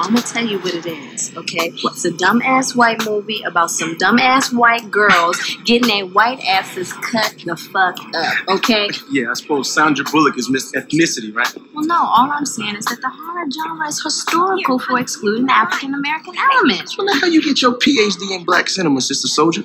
I'm 0.00 0.14
gonna 0.14 0.26
tell 0.26 0.46
you 0.46 0.58
what 0.60 0.74
it 0.74 0.86
is, 0.86 1.36
okay? 1.36 1.72
It's 1.74 2.04
a 2.04 2.10
dumbass 2.10 2.74
white 2.74 3.04
movie 3.04 3.42
about 3.42 3.70
some 3.70 3.96
dumbass 3.96 4.52
white 4.52 4.90
girls 4.90 5.38
getting 5.64 5.88
their 5.88 6.06
white 6.06 6.40
asses 6.40 6.92
cut 6.92 7.34
the 7.44 7.56
fuck 7.56 7.96
up, 8.14 8.48
okay? 8.48 8.88
Yeah, 9.10 9.30
I 9.30 9.34
suppose 9.34 9.72
Sandra 9.72 10.04
Bullock 10.10 10.38
is 10.38 10.48
Miss 10.48 10.72
Ethnicity, 10.72 11.34
right? 11.34 11.54
Well, 11.74 11.84
no, 11.84 11.96
all 11.96 12.30
I'm 12.30 12.46
saying 12.46 12.76
is 12.76 12.84
that 12.86 13.00
the 13.00 13.10
horror 13.10 13.46
genre 13.50 13.88
is 13.88 14.02
historical 14.02 14.78
for 14.78 14.98
excluding 14.98 15.48
African 15.50 15.94
American 15.94 16.34
element. 16.36 16.90
Well, 16.96 17.06
how 17.20 17.26
you 17.26 17.42
get 17.42 17.60
your 17.60 17.72
PhD 17.72 18.36
in 18.36 18.44
black 18.44 18.68
cinema, 18.68 19.00
Sister 19.00 19.28
Soldier? 19.28 19.62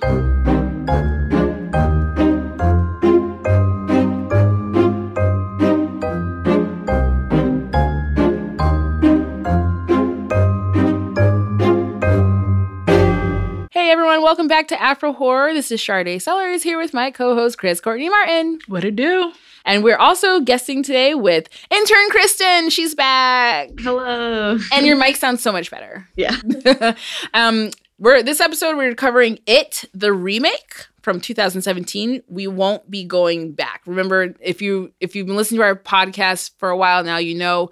Welcome 14.26 14.48
back 14.48 14.68
to 14.68 14.82
Afro 14.82 15.14
Horror. 15.14 15.54
This 15.54 15.72
is 15.72 15.84
Sade 15.84 16.20
Sellers 16.20 16.64
here 16.64 16.80
with 16.80 16.96
my 16.96 17.12
co-host 17.12 17.60
Chris 17.60 17.80
Courtney 17.80 18.10
Martin. 18.10 18.58
What 18.66 18.84
it 18.84 18.96
do? 18.96 19.32
And 19.66 19.84
we're 19.84 20.00
also 20.00 20.40
guesting 20.40 20.82
today 20.82 21.14
with 21.14 21.48
intern 21.70 22.10
Kristen. 22.10 22.72
She's 22.72 22.96
back. 22.96 23.70
Hello. 23.78 24.58
And 24.74 24.88
your 24.88 24.96
mic 24.96 25.18
sounds 25.18 25.44
so 25.44 25.52
much 25.52 25.70
better. 25.70 26.08
Yeah. 26.16 26.36
um, 27.36 27.70
we're 28.00 28.24
this 28.24 28.42
episode 28.42 28.78
we're 28.78 28.96
covering 28.96 29.38
It, 29.46 29.86
the 29.94 30.12
remake 30.12 30.88
from 31.04 31.22
2017. 31.22 32.24
We 32.28 32.48
won't 32.48 32.90
be 32.90 33.04
going 33.04 33.52
back. 33.52 33.84
Remember, 33.86 34.34
if 34.40 34.60
you 34.60 34.92
if 35.00 35.16
you've 35.16 35.28
been 35.28 35.36
listening 35.36 35.60
to 35.60 35.66
our 35.66 35.76
podcast 35.76 36.50
for 36.58 36.72
a 36.72 36.78
while 36.78 37.04
now, 37.04 37.18
you 37.18 37.36
know 37.36 37.70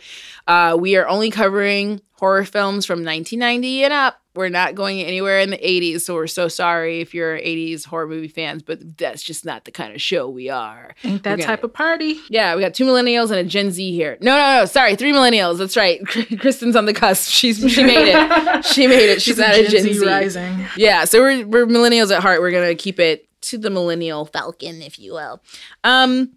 uh, 0.47 0.77
we 0.79 0.97
are 0.97 1.07
only 1.07 1.31
covering 1.31 1.99
horror 2.19 2.45
films 2.45 2.85
from 2.85 3.03
1990 3.03 3.85
and 3.85 3.91
up. 3.91 4.22
We're 4.35 4.49
not 4.49 4.73
going 4.73 4.99
anywhere 5.01 5.39
in 5.39 5.51
the 5.51 5.57
80s, 5.57 6.01
so 6.01 6.15
we're 6.15 6.25
so 6.27 6.47
sorry 6.47 7.01
if 7.01 7.13
you're 7.13 7.37
80s 7.37 7.85
horror 7.85 8.07
movie 8.07 8.27
fans, 8.27 8.63
but 8.63 8.97
that's 8.97 9.21
just 9.21 9.45
not 9.45 9.65
the 9.65 9.71
kind 9.71 9.93
of 9.93 10.01
show 10.01 10.27
we 10.27 10.49
are. 10.49 10.95
Ain't 11.03 11.21
that 11.23 11.37
We're 11.37 11.45
type 11.45 11.63
of 11.63 11.71
party. 11.73 12.19
Yeah, 12.29 12.55
we 12.55 12.61
got 12.61 12.73
two 12.73 12.85
millennials 12.85 13.29
and 13.29 13.39
a 13.39 13.43
Gen 13.43 13.69
Z 13.69 13.91
here. 13.91 14.17
No, 14.21 14.35
no, 14.35 14.59
no, 14.59 14.65
sorry, 14.65 14.95
three 14.95 15.11
millennials. 15.13 15.59
That's 15.59 15.77
right. 15.77 15.99
Kristen's 16.39 16.75
on 16.75 16.85
the 16.85 16.93
cusp. 16.93 17.29
She's 17.31 17.59
she 17.71 17.83
made 17.83 18.11
it. 18.11 18.65
She 18.65 18.87
made 18.87 19.09
it. 19.09 19.21
She's, 19.21 19.35
She's 19.35 19.37
not 19.37 19.53
a 19.53 19.67
Gen 19.67 19.83
Z. 19.83 19.93
Z 19.93 20.05
rising. 20.05 20.65
Yeah, 20.77 21.05
so 21.05 21.19
we're 21.19 21.45
we're 21.45 21.65
millennials 21.67 22.15
at 22.15 22.21
heart. 22.21 22.41
We're 22.41 22.51
gonna 22.51 22.75
keep 22.75 22.99
it 22.99 23.27
to 23.41 23.57
the 23.57 23.69
millennial 23.69 24.25
falcon, 24.25 24.81
if 24.81 24.97
you 24.97 25.13
will. 25.13 25.41
Um, 25.83 26.31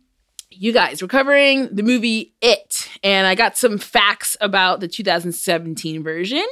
you 0.59 0.73
guys, 0.73 1.03
we're 1.03 1.09
covering 1.09 1.69
the 1.75 1.83
movie 1.83 2.35
It, 2.41 2.89
and 3.03 3.27
I 3.27 3.35
got 3.35 3.57
some 3.57 3.79
facts 3.79 4.37
about 4.41 4.81
the 4.81 4.89
2017 4.89 6.03
version. 6.03 6.45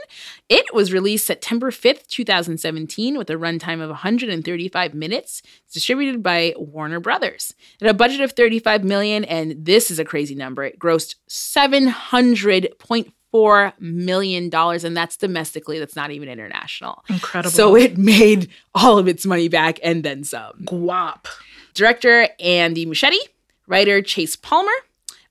It 0.48 0.74
was 0.74 0.92
released 0.92 1.26
September 1.26 1.70
5th, 1.70 2.06
2017, 2.08 3.16
with 3.16 3.30
a 3.30 3.34
runtime 3.34 3.80
of 3.80 3.88
135 3.88 4.94
minutes. 4.94 5.42
It's 5.64 5.74
distributed 5.74 6.22
by 6.22 6.54
Warner 6.56 7.00
Brothers. 7.00 7.54
It 7.80 7.86
had 7.86 7.94
a 7.94 7.98
budget 7.98 8.20
of 8.20 8.32
35 8.32 8.84
million, 8.84 9.24
and 9.24 9.64
this 9.64 9.90
is 9.90 9.98
a 9.98 10.04
crazy 10.04 10.34
number. 10.34 10.64
It 10.64 10.78
grossed 10.78 11.14
700.4 11.28 13.72
million 13.80 14.50
dollars, 14.50 14.84
and 14.84 14.96
that's 14.96 15.16
domestically. 15.16 15.78
That's 15.78 15.96
not 15.96 16.10
even 16.10 16.28
international. 16.28 17.04
Incredible. 17.08 17.50
So 17.50 17.76
it 17.76 17.96
made 17.98 18.50
all 18.74 18.98
of 18.98 19.08
its 19.08 19.26
money 19.26 19.48
back 19.48 19.78
and 19.82 20.02
then 20.04 20.24
some. 20.24 20.52
guap. 20.64 21.26
Director 21.74 22.28
Andy 22.38 22.86
Muschietti, 22.86 23.18
writer 23.66 24.02
Chase 24.02 24.36
Palmer, 24.36 24.70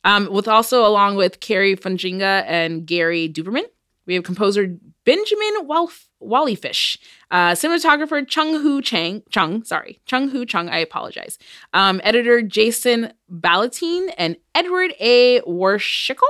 um, 0.03 0.31
with 0.31 0.47
also 0.47 0.85
along 0.85 1.15
with 1.15 1.39
Cary 1.39 1.75
Funginga 1.75 2.43
and 2.47 2.85
Gary 2.85 3.29
Dauberman. 3.29 3.65
We 4.05 4.15
have 4.15 4.23
composer 4.23 4.75
Benjamin 5.05 5.65
Walf- 5.67 6.07
Wallyfish, 6.21 6.97
uh, 7.31 7.51
cinematographer 7.51 8.27
Chung 8.27 8.59
Hu 8.61 8.81
Chang, 8.81 9.23
Chung, 9.29 9.63
sorry, 9.63 10.01
Chung 10.05 10.29
Hu 10.29 10.45
Chung, 10.45 10.67
I 10.69 10.77
apologize. 10.79 11.37
Um, 11.73 12.01
editor 12.03 12.41
Jason 12.41 13.13
Ballantine 13.29 14.09
and 14.17 14.35
Edward 14.55 14.93
A. 14.99 15.39
Warshickle. 15.41 16.23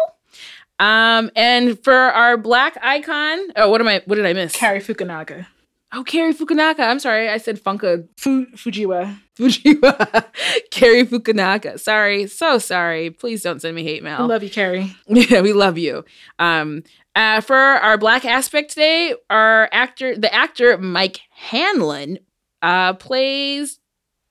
Um, 0.80 1.32
and 1.36 1.82
for 1.84 1.94
our 1.94 2.36
black 2.38 2.78
icon, 2.82 3.40
oh, 3.56 3.70
what 3.70 3.80
am 3.82 3.88
I? 3.88 4.02
What 4.06 4.16
did 4.16 4.26
I 4.26 4.34
miss? 4.34 4.56
Cary 4.56 4.80
Fukunaga. 4.80 5.46
Oh, 5.94 6.04
Cary 6.04 6.34
Fukunaga. 6.34 6.80
I'm 6.80 7.00
sorry, 7.00 7.30
I 7.30 7.38
said 7.38 7.64
Funka 7.64 8.08
Fu- 8.18 8.48
Fujiwa. 8.48 9.20
Fujiwa. 9.40 10.26
Cary 10.72 11.06
Fukunaga. 11.06 11.80
Sorry, 11.80 12.28
so 12.28 12.58
sorry. 12.60 13.10
Please 13.10 13.42
don't 13.42 13.62
send 13.62 13.76
me 13.76 13.84
hate 13.84 14.04
mail. 14.04 14.18
I 14.20 14.26
love 14.26 14.44
you, 14.44 14.50
Cary. 14.50 14.96
yeah, 15.08 15.42
we 15.42 15.54
love 15.54 15.78
you. 15.78 16.06
Um, 16.40 16.84
uh, 17.16 17.42
for 17.42 17.56
our 17.56 17.98
black 17.98 18.26
aspect 18.26 18.72
today, 18.72 19.16
our 19.30 19.70
actor, 19.72 20.16
the 20.16 20.34
actor 20.34 20.78
Mike 20.78 21.22
Hanlon, 21.32 22.20
uh, 22.62 22.94
plays 22.94 23.80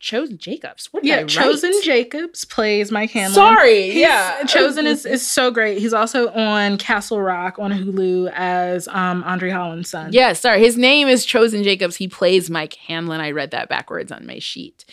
Chosen 0.03 0.37
Jacobs. 0.37 0.89
What 0.91 1.05
did 1.05 1.13
I 1.13 1.15
Yeah, 1.15 1.21
write? 1.21 1.29
Chosen 1.29 1.73
Jacobs 1.85 2.45
plays 2.45 2.91
Mike 2.91 3.13
Hanlon. 3.13 3.33
Sorry, 3.35 3.83
He's- 3.91 3.97
yeah, 3.97 4.43
Chosen 4.47 4.85
is, 4.85 5.07
is 5.07 5.25
so 5.25 5.53
great. 5.53 5.79
He's 5.79 5.93
also 5.95 6.29
on 6.33 6.77
Castle 6.77 7.21
Rock 7.23 7.61
on 7.61 7.71
Hulu 7.71 8.31
as 8.35 8.89
um, 8.89 9.23
Andre 9.23 9.51
Holland's 9.51 9.89
son. 9.91 10.13
Yeah, 10.13 10.33
sorry. 10.33 10.59
His 10.61 10.77
name 10.77 11.07
is 11.07 11.25
Chosen 11.25 11.63
Jacobs. 11.63 11.95
He 11.95 12.09
plays 12.09 12.51
Mike 12.51 12.75
Hanlon. 12.75 13.21
I 13.21 13.31
read 13.31 13.53
that 13.53 13.69
backwards 13.69 14.11
on 14.11 14.27
my 14.27 14.41
sheet. 14.41 14.85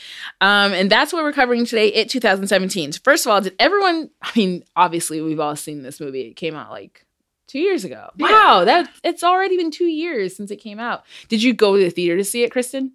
Um, 0.42 0.74
and 0.74 0.92
that's 0.92 1.12
what 1.12 1.24
we're 1.24 1.34
covering 1.34 1.66
today, 1.66 1.88
It 1.88 2.08
2017. 2.10 2.92
So 2.92 3.00
first 3.04 3.26
of 3.26 3.32
all, 3.32 3.42
did 3.42 3.56
everyone, 3.58 4.12
I 4.22 4.32
mean, 4.36 4.64
obviously 4.76 5.22
we've 5.22 5.40
all 5.40 5.56
seen 5.56 5.82
this 5.82 6.00
movie. 6.00 6.22
It 6.22 6.36
came 6.36 6.54
out 6.56 6.70
like 6.70 7.04
two 7.48 7.58
years 7.58 7.84
ago. 7.84 8.10
Yeah. 8.16 8.28
Wow, 8.28 8.66
that 8.66 8.88
it's 9.04 9.24
already 9.24 9.58
been 9.58 9.72
two 9.72 9.86
years 9.88 10.38
since 10.38 10.52
it 10.52 10.58
came 10.58 10.80
out. 10.80 11.04
Did 11.30 11.42
you 11.42 11.54
go 11.56 11.78
to 11.78 11.84
the 11.84 11.90
theater 11.90 12.16
to 12.18 12.24
see 12.24 12.44
it, 12.44 12.52
Kristen? 12.52 12.94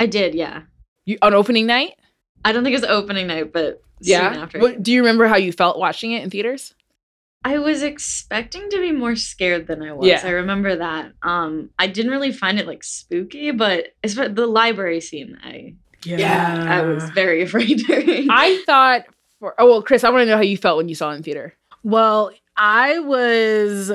I 0.00 0.06
did, 0.06 0.34
yeah. 0.34 0.62
You 1.10 1.18
on 1.22 1.34
opening 1.34 1.66
night? 1.66 1.96
I 2.44 2.52
don't 2.52 2.62
think 2.62 2.72
it 2.72 2.80
was 2.80 2.88
opening 2.88 3.26
night, 3.26 3.52
but 3.52 3.82
soon 4.00 4.14
after. 4.14 4.60
What, 4.60 4.80
do 4.80 4.92
you 4.92 5.00
remember 5.00 5.26
how 5.26 5.36
you 5.36 5.50
felt 5.50 5.76
watching 5.76 6.12
it 6.12 6.22
in 6.22 6.30
theaters? 6.30 6.72
I 7.44 7.58
was 7.58 7.82
expecting 7.82 8.70
to 8.70 8.78
be 8.78 8.92
more 8.92 9.16
scared 9.16 9.66
than 9.66 9.82
I 9.82 9.92
was. 9.92 10.06
Yeah. 10.06 10.20
I 10.22 10.30
remember 10.30 10.76
that. 10.76 11.12
Um, 11.22 11.70
I 11.80 11.88
didn't 11.88 12.12
really 12.12 12.30
find 12.30 12.60
it 12.60 12.66
like 12.68 12.84
spooky, 12.84 13.50
but 13.50 13.88
it's 14.04 14.14
the 14.14 14.46
library 14.46 15.00
scene. 15.00 15.36
I 15.42 15.74
Yeah. 16.04 16.64
I 16.68 16.82
was 16.82 17.10
very 17.10 17.42
afraid 17.46 17.78
during. 17.78 18.28
I 18.30 18.62
thought 18.66 19.02
for 19.40 19.54
oh 19.58 19.66
well, 19.68 19.82
Chris, 19.82 20.04
I 20.04 20.10
want 20.10 20.22
to 20.22 20.26
know 20.26 20.36
how 20.36 20.42
you 20.42 20.56
felt 20.56 20.76
when 20.76 20.88
you 20.88 20.94
saw 20.94 21.10
it 21.10 21.16
in 21.16 21.22
theater. 21.24 21.54
Well, 21.82 22.30
I 22.56 23.00
was 23.00 23.90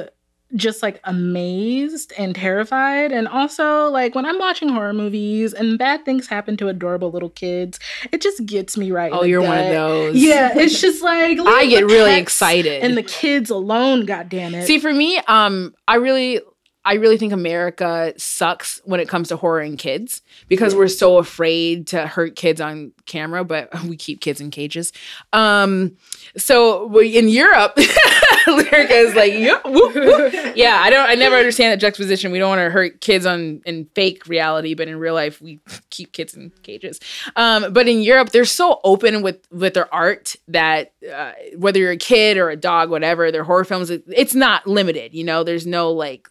just 0.53 0.83
like 0.83 1.00
amazed 1.03 2.13
and 2.17 2.35
terrified. 2.35 3.11
And 3.11 3.28
also, 3.28 3.89
like 3.89 4.16
when 4.16 4.25
I'm 4.25 4.39
watching 4.39 4.69
horror 4.69 4.94
movies 4.94 5.53
and 5.53 5.78
bad 5.78 6.06
things 6.06 6.28
happen 6.28 6.56
to 6.57 6.67
adorable 6.67 7.11
little 7.11 7.29
kids, 7.29 7.79
it 8.11 8.22
just 8.22 8.45
gets 8.45 8.78
me 8.78 8.91
right. 8.91 9.11
Oh, 9.13 9.23
you're 9.23 9.41
one 9.41 9.57
of 9.57 9.69
those. 9.69 10.16
Yeah, 10.16 10.57
it's 10.57 10.79
just 10.79 11.03
like 11.03 11.39
I 11.45 11.66
get 11.66 11.85
really 11.85 12.16
excited. 12.17 12.84
And 12.84 12.97
the 12.97 13.03
kids 13.03 13.50
alone, 13.50 14.05
God 14.05 14.29
damn 14.29 14.53
it. 14.53 14.67
See, 14.67 14.79
for 14.79 14.94
me, 14.94 15.17
um, 15.28 15.73
I 15.88 15.95
really, 15.95 16.41
I 16.85 16.94
really 16.94 17.17
think 17.17 17.34
America 17.34 18.13
sucks 18.17 18.79
when 18.85 19.00
it 19.00 19.09
comes 19.09 19.29
to 19.29 19.38
horror 19.38 19.61
and 19.61 19.78
kids 19.78 20.22
because 20.47 20.75
we're 20.75 20.88
so 20.88 21.17
afraid 21.17 21.88
to 21.88 22.05
hurt 22.05 22.35
kids 22.35 22.61
on 22.61 22.91
camera, 23.07 23.44
but 23.44 23.84
we 23.85 23.97
keep 23.97 24.22
kids 24.22 24.39
in 24.39 24.51
cages. 24.51 24.94
Um, 25.34 25.97
so 26.38 26.85
we, 26.85 27.17
in 27.17 27.28
Europe, 27.28 27.75
Lyrica 28.47 28.91
is 28.91 29.16
like, 29.16 29.33
yeah, 29.33 30.53
yeah. 30.56 30.81
I 30.83 30.89
don't, 30.89 31.09
I 31.09 31.16
never 31.16 31.35
understand 31.35 31.72
that 31.72 31.79
juxtaposition. 31.85 32.31
We 32.31 32.39
don't 32.39 32.50
want 32.50 32.59
to 32.59 32.69
hurt 32.69 33.01
kids 33.01 33.25
on 33.25 33.61
in 33.66 33.85
fake 33.95 34.28
reality, 34.28 34.73
but 34.73 34.88
in 34.88 34.97
real 35.00 35.13
life, 35.13 35.41
we 35.41 35.59
keep 35.89 36.11
kids 36.11 36.33
in 36.35 36.51
cages. 36.63 37.00
Um, 37.35 37.73
but 37.73 37.88
in 37.88 38.01
Europe, 38.01 38.29
they're 38.29 38.45
so 38.45 38.79
open 38.84 39.22
with 39.22 39.39
with 39.51 39.73
their 39.73 39.94
art 39.94 40.35
that 40.47 40.94
uh, 41.13 41.31
whether 41.57 41.79
you're 41.79 41.91
a 41.91 41.97
kid 41.97 42.38
or 42.38 42.50
a 42.50 42.55
dog, 42.55 42.89
whatever, 42.89 43.31
their 43.31 43.44
horror 43.44 43.66
films, 43.66 43.89
it- 43.89 44.03
it's 44.07 44.35
not 44.35 44.67
limited. 44.67 45.13
You 45.13 45.23
know, 45.23 45.44
there's 45.44 45.66
no 45.66 45.91
like 45.91 46.29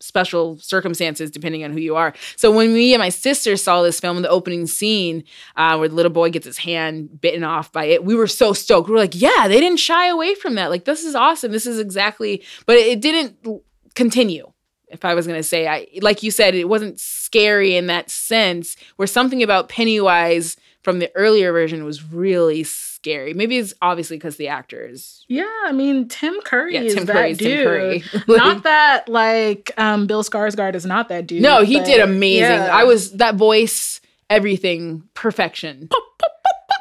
special 0.00 0.58
circumstances 0.58 1.30
depending 1.30 1.64
on 1.64 1.72
who 1.72 1.80
you 1.80 1.96
are. 1.96 2.14
So 2.36 2.50
when 2.50 2.72
me 2.72 2.94
and 2.94 3.00
my 3.00 3.08
sister 3.08 3.56
saw 3.56 3.82
this 3.82 4.00
film, 4.00 4.16
in 4.16 4.22
the 4.22 4.28
opening 4.28 4.66
scene 4.66 5.24
uh, 5.56 5.76
where 5.76 5.88
the 5.88 5.94
little 5.94 6.12
boy 6.12 6.30
gets 6.30 6.46
his 6.46 6.58
hand 6.58 7.20
bitten 7.20 7.44
off 7.44 7.72
by 7.72 7.84
it, 7.84 8.04
we 8.04 8.14
were 8.14 8.26
so 8.26 8.52
stoked. 8.52 8.88
We 8.88 8.94
were 8.94 9.00
like, 9.00 9.20
yeah, 9.20 9.48
they 9.48 9.60
didn't 9.60 9.78
shy 9.78 10.08
away 10.08 10.34
from 10.34 10.54
that. 10.54 10.70
Like 10.70 10.84
this 10.84 11.04
is 11.04 11.14
awesome. 11.14 11.52
This 11.52 11.66
is 11.66 11.78
exactly, 11.78 12.42
but 12.66 12.76
it 12.76 13.00
didn't 13.00 13.62
continue. 13.94 14.52
If 14.88 15.04
I 15.04 15.14
was 15.14 15.26
gonna 15.26 15.42
say, 15.42 15.66
I 15.66 15.88
like 16.00 16.22
you 16.22 16.30
said, 16.30 16.54
it 16.54 16.68
wasn't 16.68 17.00
scary 17.00 17.74
in 17.74 17.88
that 17.88 18.08
sense. 18.08 18.76
Where 18.96 19.08
something 19.08 19.42
about 19.42 19.68
Pennywise 19.68 20.56
from 20.86 21.00
the 21.00 21.10
earlier 21.16 21.50
version 21.50 21.84
was 21.84 22.12
really 22.12 22.62
scary. 22.62 23.34
Maybe 23.34 23.58
it's 23.58 23.74
obviously 23.82 24.18
because 24.18 24.36
the 24.36 24.46
actors. 24.46 25.24
yeah, 25.26 25.50
I 25.64 25.72
mean 25.72 26.06
Tim 26.06 26.40
Curry 26.44 26.74
Yeah, 26.74 26.82
is 26.82 26.94
Tim 26.94 27.06
that 27.06 27.12
Curry 27.12 27.30
is 27.32 27.38
dude. 27.38 27.58
Tim 27.58 27.64
Curry. 27.66 28.04
not 28.28 28.62
that 28.62 29.08
like 29.08 29.72
um 29.78 30.06
Bill 30.06 30.22
Skarsgård 30.22 30.76
is 30.76 30.86
not 30.86 31.08
that 31.08 31.26
dude. 31.26 31.42
No, 31.42 31.64
he 31.64 31.78
but 31.78 31.86
did 31.86 31.98
amazing. 32.00 32.42
yeah. 32.44 32.70
I 32.72 32.84
was 32.84 33.10
that 33.14 33.34
voice, 33.34 34.00
everything, 34.30 35.02
perfection. 35.14 35.88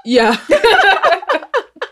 yeah. 0.06 0.38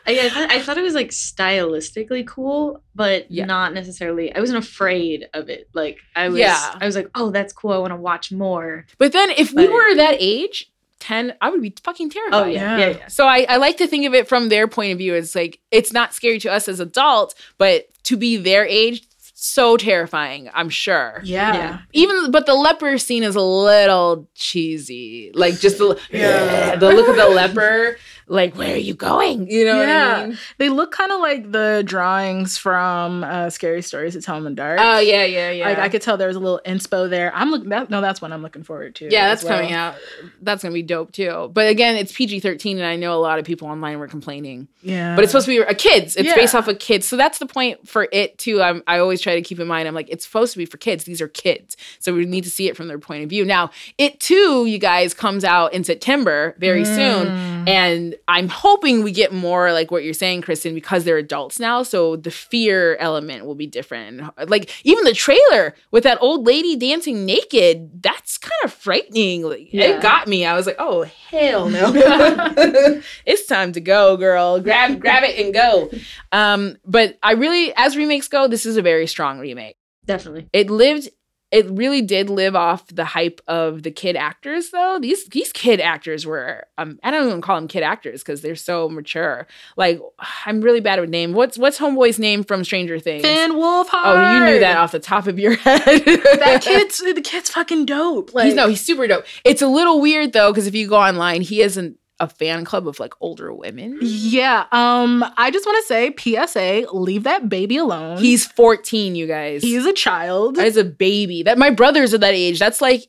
I, 0.05 0.19
I, 0.19 0.29
thought, 0.29 0.51
I 0.51 0.61
thought 0.61 0.77
it 0.77 0.81
was 0.83 0.93
like 0.95 1.09
stylistically 1.09 2.27
cool, 2.27 2.83
but 2.93 3.31
Yeah. 3.31 3.45
not 3.45 3.73
necessarily. 3.73 4.35
I 4.35 4.39
wasn't 4.39 4.63
afraid 4.63 5.29
of 5.33 5.49
it. 5.49 5.69
Like 5.73 5.97
I 6.15 6.27
was. 6.29 6.39
Yeah. 6.39 6.77
I 6.79 6.85
was 6.85 6.95
like, 6.95 7.09
oh, 7.15 7.31
that's 7.31 7.53
cool. 7.53 7.71
I 7.71 7.77
want 7.77 7.91
to 7.91 7.97
watch 7.97 8.31
more. 8.31 8.85
But 8.97 9.13
then 9.13 9.29
if 9.31 9.53
we 9.53 9.67
were 9.67 9.95
that 9.95 10.17
age, 10.19 10.69
10, 11.03 11.33
I 11.41 11.49
would 11.49 11.61
be 11.61 11.73
fucking 11.83 12.09
terrified. 12.09 12.41
Oh 12.41 12.45
yeah, 12.45 12.77
Yeah. 12.77 12.87
yeah, 12.87 12.97
yeah. 12.97 13.07
So 13.07 13.27
I, 13.27 13.45
I 13.49 13.57
like 13.57 13.77
to 13.77 13.87
think 13.87 14.05
of 14.07 14.13
it 14.13 14.27
from 14.27 14.49
their 14.49 14.67
point 14.67 14.91
of 14.93 14.97
view. 14.97 15.13
It's 15.13 15.35
like 15.35 15.59
it's 15.69 15.91
not 15.93 16.13
scary 16.13 16.39
to 16.39 16.51
us 16.51 16.67
as 16.67 16.79
adults, 16.79 17.35
but 17.57 17.87
to 18.05 18.17
be 18.17 18.37
their 18.37 18.65
age, 18.65 19.03
so 19.35 19.75
terrifying, 19.75 20.49
I'm 20.53 20.69
sure. 20.69 21.19
Yeah. 21.23 21.53
Yeah. 21.53 21.79
Even 21.91 22.31
but 22.31 22.45
the 22.45 22.53
leper 22.55 22.97
scene 22.97 23.23
is 23.23 23.35
a 23.35 23.41
little 23.41 24.29
cheesy. 24.35 25.31
Like 25.33 25.59
just 25.59 25.77
the 25.79 25.99
Yeah. 26.11 26.75
the 26.77 26.89
look 26.93 27.07
of 27.09 27.15
the 27.17 27.27
leper, 27.27 27.97
like 28.33 28.55
where 28.55 28.73
are 28.73 28.77
you 28.77 28.93
going? 28.95 29.49
You 29.49 29.65
know 29.65 29.77
what 29.77 29.87
Yeah. 29.87 30.15
I 30.17 30.25
mean? 30.27 30.37
They 30.57 30.69
look 30.69 30.91
kind 30.91 31.11
of 31.11 31.19
like 31.19 31.51
the 31.51 31.83
drawings 31.85 32.57
from 32.57 33.23
uh, 33.23 33.49
Scary 33.49 33.81
Stories 33.81 34.13
to 34.13 34.21
Tell 34.21 34.37
in 34.37 34.43
the 34.43 34.49
Dark. 34.51 34.79
Oh 34.81 34.99
yeah, 34.99 35.23
yeah, 35.23 35.51
yeah. 35.51 35.67
Like 35.69 35.77
I 35.79 35.89
could 35.89 36.01
tell 36.01 36.17
there 36.17 36.27
was 36.27 36.37
a 36.37 36.39
little 36.39 36.61
inspo 36.65 37.09
there. 37.09 37.33
I'm 37.35 37.51
looking. 37.51 37.69
That, 37.69 37.89
no, 37.89 38.01
that's 38.01 38.21
one 38.21 38.33
I'm 38.33 38.41
looking 38.41 38.63
forward 38.63 38.95
to. 38.95 39.09
yeah, 39.11 39.27
that's 39.29 39.43
well. 39.43 39.57
coming 39.59 39.73
out. 39.73 39.95
That's 40.41 40.63
gonna 40.63 40.73
be 40.73 40.81
dope 40.83 41.11
too. 41.11 41.51
But 41.53 41.67
again, 41.69 41.95
it's 41.95 42.11
PG 42.11 42.39
thirteen, 42.41 42.77
and 42.77 42.85
I 42.85 42.95
know 42.95 43.13
a 43.13 43.21
lot 43.21 43.39
of 43.39 43.45
people 43.45 43.67
online 43.67 43.99
were 43.99 44.07
complaining. 44.07 44.67
Yeah, 44.81 45.15
But 45.15 45.23
it's 45.23 45.31
supposed 45.31 45.45
to 45.45 45.51
be 45.51 45.57
a 45.59 45.73
kids. 45.73 46.15
It's 46.15 46.27
Yeah. 46.27 46.35
based 46.35 46.55
off 46.55 46.67
of 46.67 46.79
kids, 46.79 47.07
so 47.07 47.15
that's 47.15 47.37
the 47.37 47.45
point 47.45 47.87
for 47.87 48.07
it 48.11 48.37
too. 48.37 48.61
I'm, 48.61 48.83
I 48.87 48.97
always 48.99 49.21
try 49.21 49.35
to 49.35 49.41
keep 49.41 49.59
in 49.59 49.67
mind. 49.67 49.87
I'm 49.87 49.93
like, 49.95 50.09
it's 50.09 50.25
supposed 50.25 50.51
to 50.53 50.57
be 50.57 50.65
for 50.65 50.77
kids. 50.77 51.03
These 51.05 51.21
are 51.21 51.27
kids, 51.29 51.77
so 51.99 52.13
we 52.13 52.25
need 52.25 52.43
to 52.43 52.49
see 52.49 52.67
it 52.67 52.75
from 52.75 52.87
their 52.89 52.99
point 52.99 53.23
of 53.23 53.29
view. 53.29 53.45
Now, 53.45 53.69
it 53.97 54.19
too, 54.19 54.65
you 54.65 54.77
guys, 54.79 55.13
comes 55.13 55.43
out 55.45 55.73
in 55.73 55.83
September 55.83 56.55
very 56.57 56.83
soon, 56.83 57.27
Mm. 57.27 57.69
and 57.69 58.15
I'm 58.27 58.47
hoping 58.47 59.03
we 59.03 59.11
get 59.11 59.33
more 59.33 59.73
like 59.73 59.91
what 59.91 60.03
you're 60.03 60.13
saying, 60.13 60.43
Kristen, 60.43 60.73
because 60.73 61.03
they're 61.03 61.17
adults 61.17 61.59
now. 61.59 61.83
So 61.83 62.15
the 62.15 62.31
fear 62.31 62.95
element 62.97 63.45
will 63.45 63.55
be 63.55 63.67
different. 63.67 64.21
Like 64.49 64.69
even 64.85 65.03
the 65.03 65.13
trailer 65.13 65.75
with 65.91 66.03
that 66.03 66.17
old 66.21 66.45
lady 66.45 66.75
dancing 66.75 67.25
naked, 67.25 68.01
that's 68.01 68.37
kind 68.37 68.51
of 68.63 68.73
frightening. 68.73 69.43
Like, 69.43 69.73
Yeah. 69.73 69.85
It 69.97 70.01
got 70.01 70.27
me. 70.27 70.45
I 70.45 70.53
was 70.55 70.65
like, 70.65 70.77
oh 70.79 71.03
hell 71.29 71.69
no, 71.69 71.91
it's 73.25 73.45
time 73.45 73.73
to 73.73 73.81
go, 73.81 74.15
girl. 74.17 74.59
Grab 74.59 74.99
grab 75.01 75.23
it 75.23 75.37
and 75.43 75.53
go. 75.53 75.89
Um, 76.31 76.77
but 76.85 77.17
I 77.21 77.33
really, 77.33 77.73
as 77.75 77.97
remakes 77.97 78.27
go, 78.27 78.47
this 78.47 78.65
is 78.65 78.77
a 78.77 78.81
very 78.81 79.07
strong 79.07 79.39
remake 79.39 79.75
Definitely. 80.05 80.47
it 80.53 80.69
lived 80.69 81.09
it 81.53 81.69
really 81.69 82.01
did 82.01 82.31
live 82.31 82.55
off 82.55 82.87
the 82.87 83.05
hype 83.05 83.39
of 83.47 83.83
the 83.83 83.91
kid 83.91 84.15
actors 84.15 84.71
though. 84.71 84.97
These 84.99 85.25
these 85.29 85.53
kid 85.53 85.79
actors 85.79 86.25
were 86.25 86.65
um 86.79 86.99
i 87.03 87.11
don't 87.11 87.27
even 87.27 87.41
call 87.41 87.55
them 87.57 87.67
kid 87.67 87.83
actors 87.83 88.23
because 88.23 88.41
they're 88.41 88.55
so 88.55 88.89
mature. 88.89 89.47
Like 89.77 90.01
i'm 90.45 90.61
really 90.61 90.81
bad 90.81 90.99
with 90.99 91.11
name. 91.11 91.33
What's 91.33 91.57
what's 91.57 91.77
homeboy's 91.77 92.17
name 92.17 92.43
from 92.43 92.63
stranger 92.63 92.97
things? 92.99 93.23
Finn 93.23 93.51
Wolfhard. 93.51 93.87
oh 93.93 94.33
you 94.33 94.45
knew 94.45 94.59
that 94.59 94.77
off 94.77 94.91
the 94.91 94.99
top 94.99 95.27
of 95.27 95.37
your 95.37 95.55
head. 95.57 95.83
That 95.85 96.61
kid's 96.63 96.97
the 96.97 97.21
kid's 97.21 97.51
fucking 97.51 97.85
dope. 97.85 98.33
Like 98.33 98.45
he's 98.45 98.55
no 98.55 98.67
he's 98.67 98.81
super 98.81 99.05
dope. 99.07 99.25
It's 99.45 99.61
a 99.61 99.67
little 99.67 100.01
weird 100.01 100.33
though 100.33 100.51
because 100.51 100.65
if 100.65 100.73
you 100.73 100.89
go 100.89 100.97
online 100.97 101.41
he 101.41 101.61
isn't 101.61 101.97
a 102.19 102.29
fan 102.29 102.63
club 102.63 102.87
of 102.87 102.99
like 102.99 103.13
older 103.21 103.51
women 103.53 103.97
Yeah. 104.01 104.65
Um. 104.71 105.25
I 105.35 105.49
just 105.51 105.65
want 105.65 105.83
to 105.83 105.87
say, 105.87 106.13
PSA, 106.17 106.87
leave 106.95 107.23
that 107.23 107.49
baby 107.49 107.77
alone. 107.77 108.17
he's 108.17 108.45
14 108.45 109.15
you 109.15 109.27
guys 109.27 109.61
he's 109.63 109.85
a 109.85 109.93
child. 109.93 110.57
as 110.59 110.77
a 110.77 110.83
baby. 110.83 111.43
That 111.43 111.57
my 111.57 111.69
brothers 111.71 112.13
are 112.13 112.19
that 112.19 112.33
age. 112.33 112.59
That's 112.59 112.81
like 112.81 113.07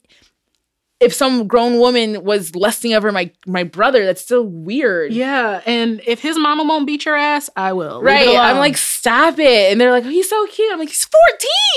if 1.01 1.13
some 1.13 1.47
grown 1.47 1.79
woman 1.79 2.25
was 2.25 2.55
lusting 2.55 2.95
over 2.95 3.13
my 3.13 3.31
my 3.47 3.63
brother. 3.63 4.07
That's 4.07 4.23
still 4.23 4.45
weird. 4.45 5.13
yeah. 5.13 5.61
And 5.67 6.01
if 6.07 6.21
his 6.21 6.39
mama 6.39 6.65
won't 6.65 6.87
beat 6.87 7.05
your 7.05 7.17
ass, 7.17 7.51
I 7.57 7.73
will. 7.75 8.01
Right. 8.03 8.29
I'm 8.37 8.57
like, 8.59 8.77
stop 8.79 9.39
it. 9.39 9.71
And 9.71 9.81
they're 9.81 9.91
like, 9.91 10.05
oh, 10.05 10.09
he's 10.09 10.31
so 10.31 10.47
cute. 10.47 10.73
I'm 10.73 10.79
like, 10.79 10.89
he's 10.89 11.07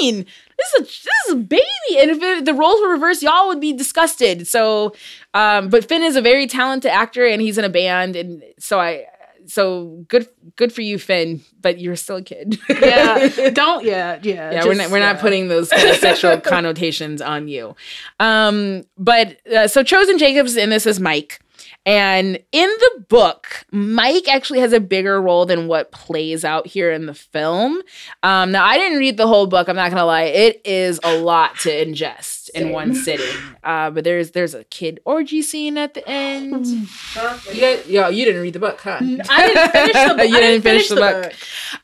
14. 0.02 0.26
This 0.58 0.74
is 0.74 0.80
a 0.80 0.84
this 0.84 1.28
is 1.28 1.34
a 1.34 1.36
baby. 1.36 1.64
And 2.00 2.12
if 2.12 2.22
it, 2.22 2.46
the 2.46 2.54
roles 2.54 2.82
were 2.82 2.90
reversed, 2.90 3.22
y'all 3.22 3.48
would 3.48 3.62
be 3.62 3.74
disgusted. 3.74 4.48
So, 4.48 4.94
um, 5.34 5.70
but 5.70 5.88
Finn 5.88 6.04
is 6.04 6.16
a 6.16 6.22
very 6.22 6.48
talented 6.48 6.92
actor, 6.92 7.26
and 7.26 7.42
he's 7.42 7.58
in 7.58 7.64
a 7.66 7.70
band, 7.70 8.16
and 8.16 8.44
so 8.60 8.80
I. 8.80 9.06
So 9.50 10.04
good, 10.10 10.28
good 10.58 10.74
for 10.74 10.82
you, 10.82 11.00
Finn. 11.00 11.40
But 11.62 11.80
you're 11.80 11.96
still 11.96 12.18
a 12.18 12.22
kid. 12.22 12.60
yeah. 12.68 13.50
Don't. 13.54 13.86
Yeah. 13.86 14.20
Yeah. 14.22 14.52
yeah, 14.52 14.66
we're 14.66 14.74
not 14.74 14.92
we're 14.92 15.00
not 15.00 15.20
putting 15.20 15.48
those 15.48 15.70
kind 15.70 15.88
of 15.88 15.96
sexual 15.96 16.38
connotations 16.42 17.22
on 17.22 17.48
you. 17.48 17.74
Um, 18.20 18.84
but 18.98 19.38
uh, 19.48 19.70
so 19.70 19.84
chosen 19.84 20.18
Jacobs 20.18 20.58
in 20.58 20.70
this 20.70 20.86
is 20.86 21.00
Mike. 21.00 21.40
And 21.88 22.38
in 22.52 22.70
the 22.70 23.06
book, 23.08 23.66
Mike 23.72 24.28
actually 24.28 24.60
has 24.60 24.74
a 24.74 24.80
bigger 24.82 25.22
role 25.22 25.46
than 25.46 25.70
what 25.70 25.94
plays 25.94 26.44
out 26.44 26.68
here 26.68 26.92
in 26.92 27.06
the 27.06 27.14
film. 27.14 27.82
Um, 28.24 28.52
now, 28.52 28.66
I 28.66 28.78
didn't 28.78 29.00
read 29.00 29.16
the 29.16 29.26
whole 29.26 29.48
book. 29.48 29.70
I'm 29.70 29.78
not 29.78 29.90
gonna 29.92 30.04
lie; 30.04 30.24
it 30.24 30.62
is 30.66 31.00
a 31.02 31.18
lot 31.18 31.58
to 31.60 31.70
ingest 31.70 32.50
in 32.50 32.72
one 32.74 32.94
sitting. 32.94 33.26
Uh, 33.64 33.90
but 33.90 34.04
there's 34.04 34.32
there's 34.32 34.54
a 34.54 34.66
kid 34.66 35.00
orgy 35.06 35.42
scene 35.42 35.78
at 35.78 35.94
the 35.94 36.06
end. 36.10 36.68
You 36.68 37.62
got, 37.62 37.88
yo, 37.88 38.10
you 38.10 38.26
didn't 38.26 38.42
read 38.42 38.54
the 38.54 38.60
book, 38.60 38.82
huh? 38.82 39.00
I 39.02 39.48
didn't 39.48 39.72
finish 39.72 39.94
the 39.94 40.16
book. 40.18 40.30
You 40.30 40.38
I 40.38 40.42
didn't 40.42 40.62
finish 40.64 40.90
the 40.90 40.96
book. 40.96 41.34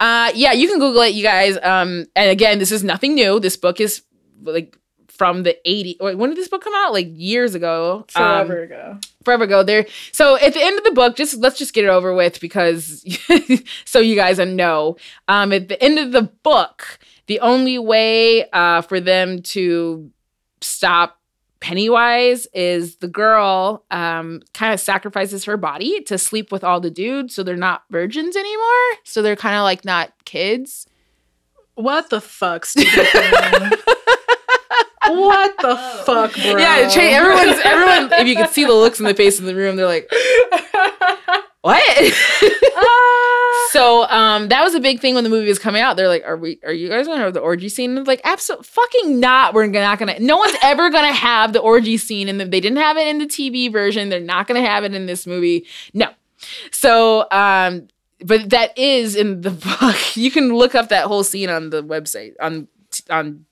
Uh, 0.01 0.31
yeah, 0.35 0.51
you 0.51 0.67
can 0.67 0.79
Google 0.79 1.01
it, 1.03 1.13
you 1.13 1.23
guys. 1.23 1.55
Um, 1.63 2.07
and 2.13 2.29
again, 2.29 2.59
this 2.59 2.73
is 2.73 2.83
nothing 2.83 3.15
new. 3.15 3.39
This 3.39 3.55
book 3.55 3.79
is 3.79 4.03
like 4.41 4.77
from 5.17 5.43
the 5.43 5.57
80s. 5.65 5.97
Wait, 5.99 6.17
when 6.17 6.29
did 6.29 6.37
this 6.37 6.47
book 6.47 6.63
come 6.63 6.73
out? 6.75 6.91
Like 6.93 7.07
years 7.11 7.55
ago. 7.55 8.05
Um, 8.15 8.47
Forever 8.47 8.63
ago. 8.63 8.99
forever 9.23 9.43
ago. 9.45 9.63
There. 9.63 9.85
So 10.11 10.37
at 10.37 10.53
the 10.53 10.61
end 10.61 10.77
of 10.77 10.83
the 10.83 10.91
book, 10.91 11.15
just 11.15 11.35
let's 11.37 11.57
just 11.57 11.73
get 11.73 11.85
it 11.85 11.89
over 11.89 12.13
with 12.13 12.39
because 12.39 13.05
so 13.85 13.99
you 13.99 14.15
guys 14.15 14.39
know. 14.39 14.97
Um, 15.27 15.53
at 15.53 15.69
the 15.69 15.81
end 15.81 15.99
of 15.99 16.11
the 16.11 16.23
book, 16.23 16.99
the 17.27 17.39
only 17.39 17.77
way 17.79 18.49
uh, 18.51 18.81
for 18.81 18.99
them 18.99 19.41
to 19.43 20.09
stop 20.61 21.19
Pennywise 21.59 22.45
is 22.53 22.97
the 22.97 23.07
girl 23.07 23.85
um, 23.89 24.41
kind 24.53 24.73
of 24.73 24.81
sacrifices 24.81 25.45
her 25.45 25.55
body 25.55 26.01
to 26.01 26.17
sleep 26.17 26.51
with 26.51 26.61
all 26.61 26.81
the 26.81 26.91
dudes, 26.91 27.33
so 27.33 27.41
they're 27.41 27.55
not 27.55 27.83
virgins 27.89 28.35
anymore. 28.35 28.97
So 29.05 29.21
they're 29.21 29.37
kind 29.37 29.55
of 29.55 29.63
like 29.63 29.85
not 29.85 30.11
kids. 30.25 30.87
What 31.75 32.09
the 32.09 32.19
fuck? 32.19 32.67
What 35.07 35.57
the 35.57 35.75
fuck, 36.05 36.33
bro? 36.33 36.57
Yeah, 36.57 36.87
cha- 36.87 37.01
everyone's 37.01 37.59
everyone. 37.63 38.11
If 38.19 38.27
you 38.27 38.35
could 38.35 38.49
see 38.49 38.65
the 38.65 38.73
looks 38.73 38.99
in 38.99 39.05
the 39.05 39.13
face 39.13 39.39
in 39.39 39.45
the 39.45 39.55
room, 39.55 39.75
they're 39.75 39.85
like, 39.85 40.09
"What?" 41.61 41.81
Ah. 42.75 43.67
so 43.71 44.03
um, 44.09 44.47
that 44.49 44.63
was 44.63 44.75
a 44.75 44.79
big 44.79 44.99
thing 44.99 45.15
when 45.15 45.23
the 45.23 45.29
movie 45.29 45.47
was 45.47 45.59
coming 45.59 45.81
out. 45.81 45.97
They're 45.97 46.07
like, 46.07 46.23
"Are 46.25 46.37
we? 46.37 46.59
Are 46.63 46.73
you 46.73 46.89
guys 46.89 47.07
gonna 47.07 47.19
have 47.21 47.33
the 47.33 47.39
orgy 47.39 47.69
scene?" 47.69 47.91
And 47.91 47.99
it's 47.99 48.07
like, 48.07 48.21
absolutely 48.23 48.65
fucking 48.65 49.19
not. 49.19 49.53
We're 49.53 49.67
not 49.67 49.99
gonna. 49.99 50.19
No 50.19 50.37
one's 50.37 50.55
ever 50.61 50.89
gonna 50.89 51.13
have 51.13 51.53
the 51.53 51.59
orgy 51.59 51.97
scene, 51.97 52.29
and 52.29 52.39
they 52.39 52.59
didn't 52.59 52.77
have 52.77 52.97
it 52.97 53.07
in 53.07 53.17
the 53.19 53.25
TV 53.25 53.71
version. 53.71 54.09
They're 54.09 54.19
not 54.19 54.47
gonna 54.47 54.65
have 54.65 54.83
it 54.83 54.93
in 54.93 55.05
this 55.05 55.27
movie. 55.27 55.65
No. 55.93 56.09
So 56.71 57.27
um, 57.31 57.87
but 58.23 58.49
that 58.51 58.77
is 58.77 59.15
in 59.15 59.41
the 59.41 59.51
book. 59.81 60.15
You 60.15 60.31
can 60.31 60.53
look 60.53 60.75
up 60.75 60.89
that 60.89 61.05
whole 61.07 61.23
scene 61.23 61.49
on 61.49 61.69
the 61.69 61.83
website 61.83 62.33
on 62.41 62.67
on 63.09 63.45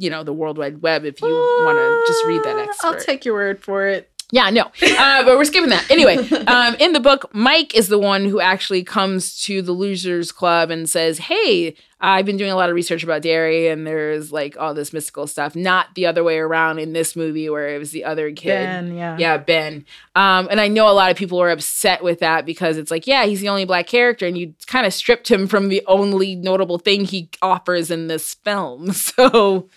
you 0.00 0.10
know 0.10 0.24
the 0.24 0.32
World 0.32 0.58
Wide 0.58 0.82
Web 0.82 1.04
if 1.04 1.20
you 1.20 1.28
want 1.28 1.78
to 1.78 2.04
just 2.06 2.24
read 2.24 2.42
that 2.44 2.58
excerpt. 2.58 2.84
I'll 2.84 3.00
take 3.00 3.24
your 3.24 3.34
word 3.34 3.62
for 3.62 3.86
it. 3.86 4.10
Yeah, 4.32 4.50
no. 4.50 4.70
Uh, 4.82 5.24
but 5.24 5.36
we're 5.36 5.44
skipping 5.44 5.70
that. 5.70 5.90
Anyway, 5.90 6.16
um, 6.46 6.76
in 6.78 6.92
the 6.92 7.00
book, 7.00 7.30
Mike 7.34 7.74
is 7.74 7.88
the 7.88 7.98
one 7.98 8.24
who 8.24 8.40
actually 8.40 8.84
comes 8.84 9.40
to 9.42 9.62
the 9.62 9.72
Losers 9.72 10.30
Club 10.30 10.70
and 10.70 10.88
says, 10.88 11.18
Hey, 11.18 11.74
I've 12.00 12.24
been 12.24 12.36
doing 12.36 12.50
a 12.50 12.56
lot 12.56 12.68
of 12.68 12.74
research 12.74 13.02
about 13.02 13.22
Derry 13.22 13.68
and 13.68 13.86
there's 13.86 14.32
like 14.32 14.56
all 14.58 14.72
this 14.72 14.92
mystical 14.92 15.26
stuff. 15.26 15.56
Not 15.56 15.94
the 15.94 16.06
other 16.06 16.22
way 16.22 16.38
around 16.38 16.78
in 16.78 16.92
this 16.92 17.16
movie 17.16 17.50
where 17.50 17.74
it 17.74 17.78
was 17.78 17.90
the 17.90 18.04
other 18.04 18.30
kid. 18.30 18.64
Ben, 18.64 18.94
yeah. 18.94 19.16
Yeah, 19.18 19.36
Ben. 19.36 19.84
Um, 20.14 20.48
and 20.50 20.60
I 20.60 20.68
know 20.68 20.88
a 20.88 20.94
lot 20.94 21.10
of 21.10 21.16
people 21.16 21.40
are 21.42 21.50
upset 21.50 22.02
with 22.02 22.20
that 22.20 22.46
because 22.46 22.76
it's 22.76 22.90
like, 22.90 23.06
yeah, 23.06 23.26
he's 23.26 23.40
the 23.40 23.48
only 23.48 23.64
black 23.64 23.86
character, 23.86 24.26
and 24.26 24.38
you 24.38 24.54
kind 24.66 24.86
of 24.86 24.94
stripped 24.94 25.30
him 25.30 25.46
from 25.46 25.68
the 25.68 25.82
only 25.86 26.34
notable 26.36 26.78
thing 26.78 27.04
he 27.04 27.30
offers 27.42 27.90
in 27.90 28.06
this 28.06 28.34
film. 28.34 28.90
So 29.00 29.68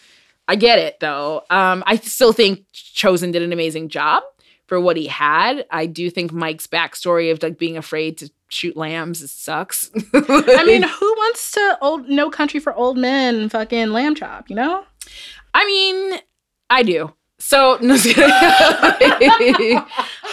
I 0.48 0.56
get 0.56 0.80
it 0.80 1.00
though. 1.00 1.44
Um, 1.50 1.84
I 1.86 1.98
still 1.98 2.34
think 2.34 2.66
Chosen 2.74 3.32
did 3.32 3.42
an 3.42 3.54
amazing 3.54 3.90
job 3.90 4.24
for 4.68 4.80
what 4.80 4.98
he 4.98 5.08
had. 5.08 5.66
I 5.72 5.86
do 5.86 6.10
think 6.10 6.32
Mike's 6.32 6.68
backstory 6.68 7.32
of 7.32 7.42
like 7.42 7.58
being 7.58 7.78
afraid 7.78 8.18
to 8.20 8.30
shoot 8.50 8.78
lambs 8.78 9.22
it 9.22 9.30
sucks. 9.30 9.90
I 10.14 10.64
mean, 10.66 10.84
who 10.88 11.14
wants 11.14 11.52
to 11.52 11.78
old 11.82 12.10
no 12.10 12.30
country 12.30 12.60
for 12.60 12.74
old 12.74 12.98
men 12.98 13.50
fucking 13.50 13.90
lamb 13.90 14.16
chop, 14.16 14.50
you 14.50 14.56
know? 14.56 14.84
I 15.54 15.66
mean, 15.66 16.20
I 16.70 16.84
do. 16.84 17.14
So, 17.40 17.78
no, 17.82 17.98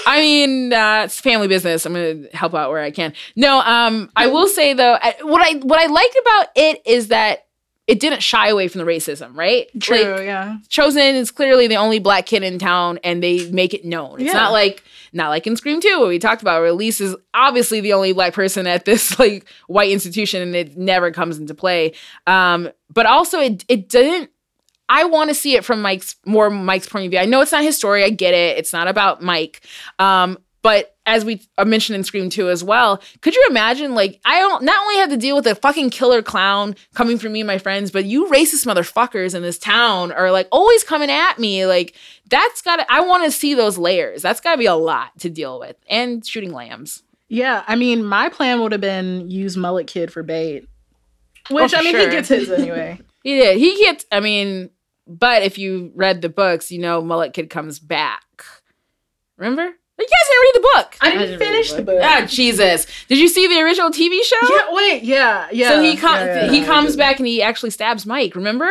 I 0.07 0.21
mean, 0.21 0.73
uh, 0.73 1.03
it's 1.05 1.21
family 1.21 1.49
business. 1.49 1.85
I'm 1.85 1.93
gonna 1.93 2.29
help 2.33 2.55
out 2.55 2.71
where 2.71 2.83
I 2.83 2.93
can. 2.93 3.15
No, 3.35 3.61
um, 3.61 4.11
I 4.15 4.29
will 4.29 4.47
say 4.47 4.75
though, 4.75 4.97
I, 5.01 5.17
what 5.23 5.43
I 5.43 5.59
what 5.59 5.81
I 5.81 5.87
liked 5.87 6.17
about 6.21 6.47
it 6.55 6.83
is 6.87 7.09
that 7.09 7.47
it 7.91 7.99
didn't 7.99 8.23
shy 8.23 8.49
away 8.49 8.69
from 8.69 8.79
the 8.79 8.85
racism, 8.85 9.37
right? 9.37 9.67
True, 9.81 9.97
Like, 10.15 10.23
yeah. 10.23 10.59
Chosen 10.69 11.17
is 11.17 11.31
clearly 11.33 11.67
the 11.67 11.77
only 11.77 11.99
black 11.99 12.25
kid 12.25 12.43
in 12.45 12.59
town, 12.59 13.01
and 13.03 13.21
they 13.23 13.51
make 13.51 13.75
it 13.75 13.85
known. 13.85 14.21
It's 14.21 14.29
Yeah. 14.29 14.35
not 14.35 14.53
like 14.53 14.85
not 15.13 15.29
like 15.31 15.45
in 15.47 15.57
Scream 15.57 15.81
2, 15.81 15.99
what 15.99 16.07
we 16.07 16.21
talked 16.21 16.41
about, 16.41 16.61
where 16.61 16.69
Elise 16.71 17.01
is 17.01 17.17
obviously 17.35 17.81
the 17.81 17.93
only 17.93 18.13
black 18.13 18.33
person 18.33 18.69
at 18.69 18.85
this 18.85 19.19
like 19.19 19.45
white 19.67 19.91
institution, 19.91 20.41
and 20.41 20.55
it 20.55 20.77
never 20.77 21.11
comes 21.11 21.37
into 21.39 21.53
play. 21.55 21.93
Um, 22.29 22.71
but 22.93 23.07
also, 23.07 23.41
it 23.41 23.65
it 23.69 23.89
didn't. 23.89 24.31
I 24.89 25.05
want 25.05 25.31
to 25.31 25.35
see 25.35 25.55
it 25.57 25.65
from 25.65 25.83
Mike's 25.83 26.17
more 26.27 26.49
Mike's 26.51 26.89
point 26.89 27.07
of 27.07 27.11
view. 27.11 27.21
I 27.21 27.25
know 27.25 27.41
it's 27.41 27.53
not 27.53 27.63
his 27.63 27.77
story. 27.77 28.03
I 28.05 28.11
get 28.11 28.35
it. 28.35 28.57
It's 28.59 28.73
not 28.73 28.87
about 28.89 29.21
Mike. 29.23 29.63
Um, 29.99 30.39
but 30.63 30.97
as 31.07 31.25
we 31.25 31.41
mentioned 31.65 31.97
in 31.97 32.05
Scream 32.05 32.31
2 32.31 32.51
as 32.51 32.63
well, 32.63 33.03
could 33.21 33.35
you 33.35 33.47
imagine 33.51 33.95
like 33.95 34.21
I 34.25 34.39
don't 34.39 34.63
not 34.63 34.81
only 34.83 34.97
have 34.97 35.11
to 35.11 35.17
deal 35.17 35.37
with 35.37 35.47
a 35.47 35.55
fucking 35.55 35.91
killer 35.91 36.23
clown 36.23 36.77
coming 36.95 37.19
for 37.19 37.29
me 37.29 37.41
and 37.41 37.47
my 37.47 37.59
friends, 37.59 37.91
but 37.91 38.05
you 38.05 38.27
racist 38.29 38.67
motherfuckers 38.67 39.35
in 39.35 39.43
this 39.43 39.59
town 39.59 40.13
are 40.13 40.31
like 40.31 40.49
always 40.53 40.85
coming 40.85 41.11
at 41.11 41.39
me. 41.39 41.67
Like 41.67 41.95
that's 42.29 42.63
gotta 42.63 42.85
I 42.93 43.01
want 43.01 43.25
to 43.25 43.31
see 43.31 43.55
those 43.55 43.79
layers. 43.79 44.23
That's 44.23 44.41
gotta 44.41 44.59
be 44.59 44.67
a 44.67 44.75
lot 44.75 45.19
to 45.21 45.31
deal 45.31 45.59
with. 45.59 45.77
And 45.89 46.25
shooting 46.27 46.53
lambs. 46.53 47.03
Yeah, 47.29 47.63
I 47.67 47.77
mean, 47.77 48.05
my 48.05 48.29
plan 48.29 48.61
would 48.61 48.73
have 48.73 48.81
been 48.81 49.31
use 49.31 49.57
Mullet 49.57 49.87
Kid 49.87 50.13
for 50.13 50.23
bait. 50.23 50.67
Which 51.49 51.65
Oh, 51.65 51.69
for 51.69 51.77
I 51.77 51.83
mean, 51.83 51.93
sure. 51.93 52.01
he 52.03 52.11
gets 52.11 52.29
his 52.29 52.51
anyway. 52.51 53.01
He 53.23 53.37
did. 53.37 53.59
He 53.59 53.77
gets 53.77 54.05
I 54.13 54.21
mean, 54.21 54.71
but 55.07 55.43
if 55.43 55.59
you 55.59 55.93
read 55.95 56.23
the 56.23 56.29
books, 56.31 56.71
you 56.71 56.79
know 56.79 57.03
Mullet 57.03 57.33
Kid 57.35 57.51
comes 57.51 57.79
back. 57.79 58.23
Remember? 59.37 59.63
You 59.63 60.07
guys 60.07 60.30
didn't 61.27 61.39
the 61.39 61.39
book. 61.39 61.41
I 61.41 61.41
didn't 61.41 61.41
didn't 61.41 61.41
read 61.41 61.47
finish 61.47 61.73
the 61.73 61.83
book. 61.83 62.01
Ah, 62.03 62.27
Jesus. 62.27 62.87
Did 63.09 63.19
you 63.19 63.29
see 63.29 63.47
the 63.47 63.61
original 63.61 63.91
TV 63.91 64.23
show? 64.23 64.37
Yeah, 64.55 64.73
wait, 64.73 65.03
yeah, 65.03 65.49
yeah. 65.53 65.69
so 65.71 65.83
he 65.83 65.97
com- 65.97 66.15
yeah, 66.15 66.45
yeah, 66.45 66.51
he 66.51 66.61
yeah. 66.61 66.67
comes 66.67 66.97
back 66.97 67.19
and 67.19 67.27
he 67.27 67.43
actually 67.43 67.71
stabs 67.71 68.07
Mike. 68.07 68.35
Remember? 68.35 68.71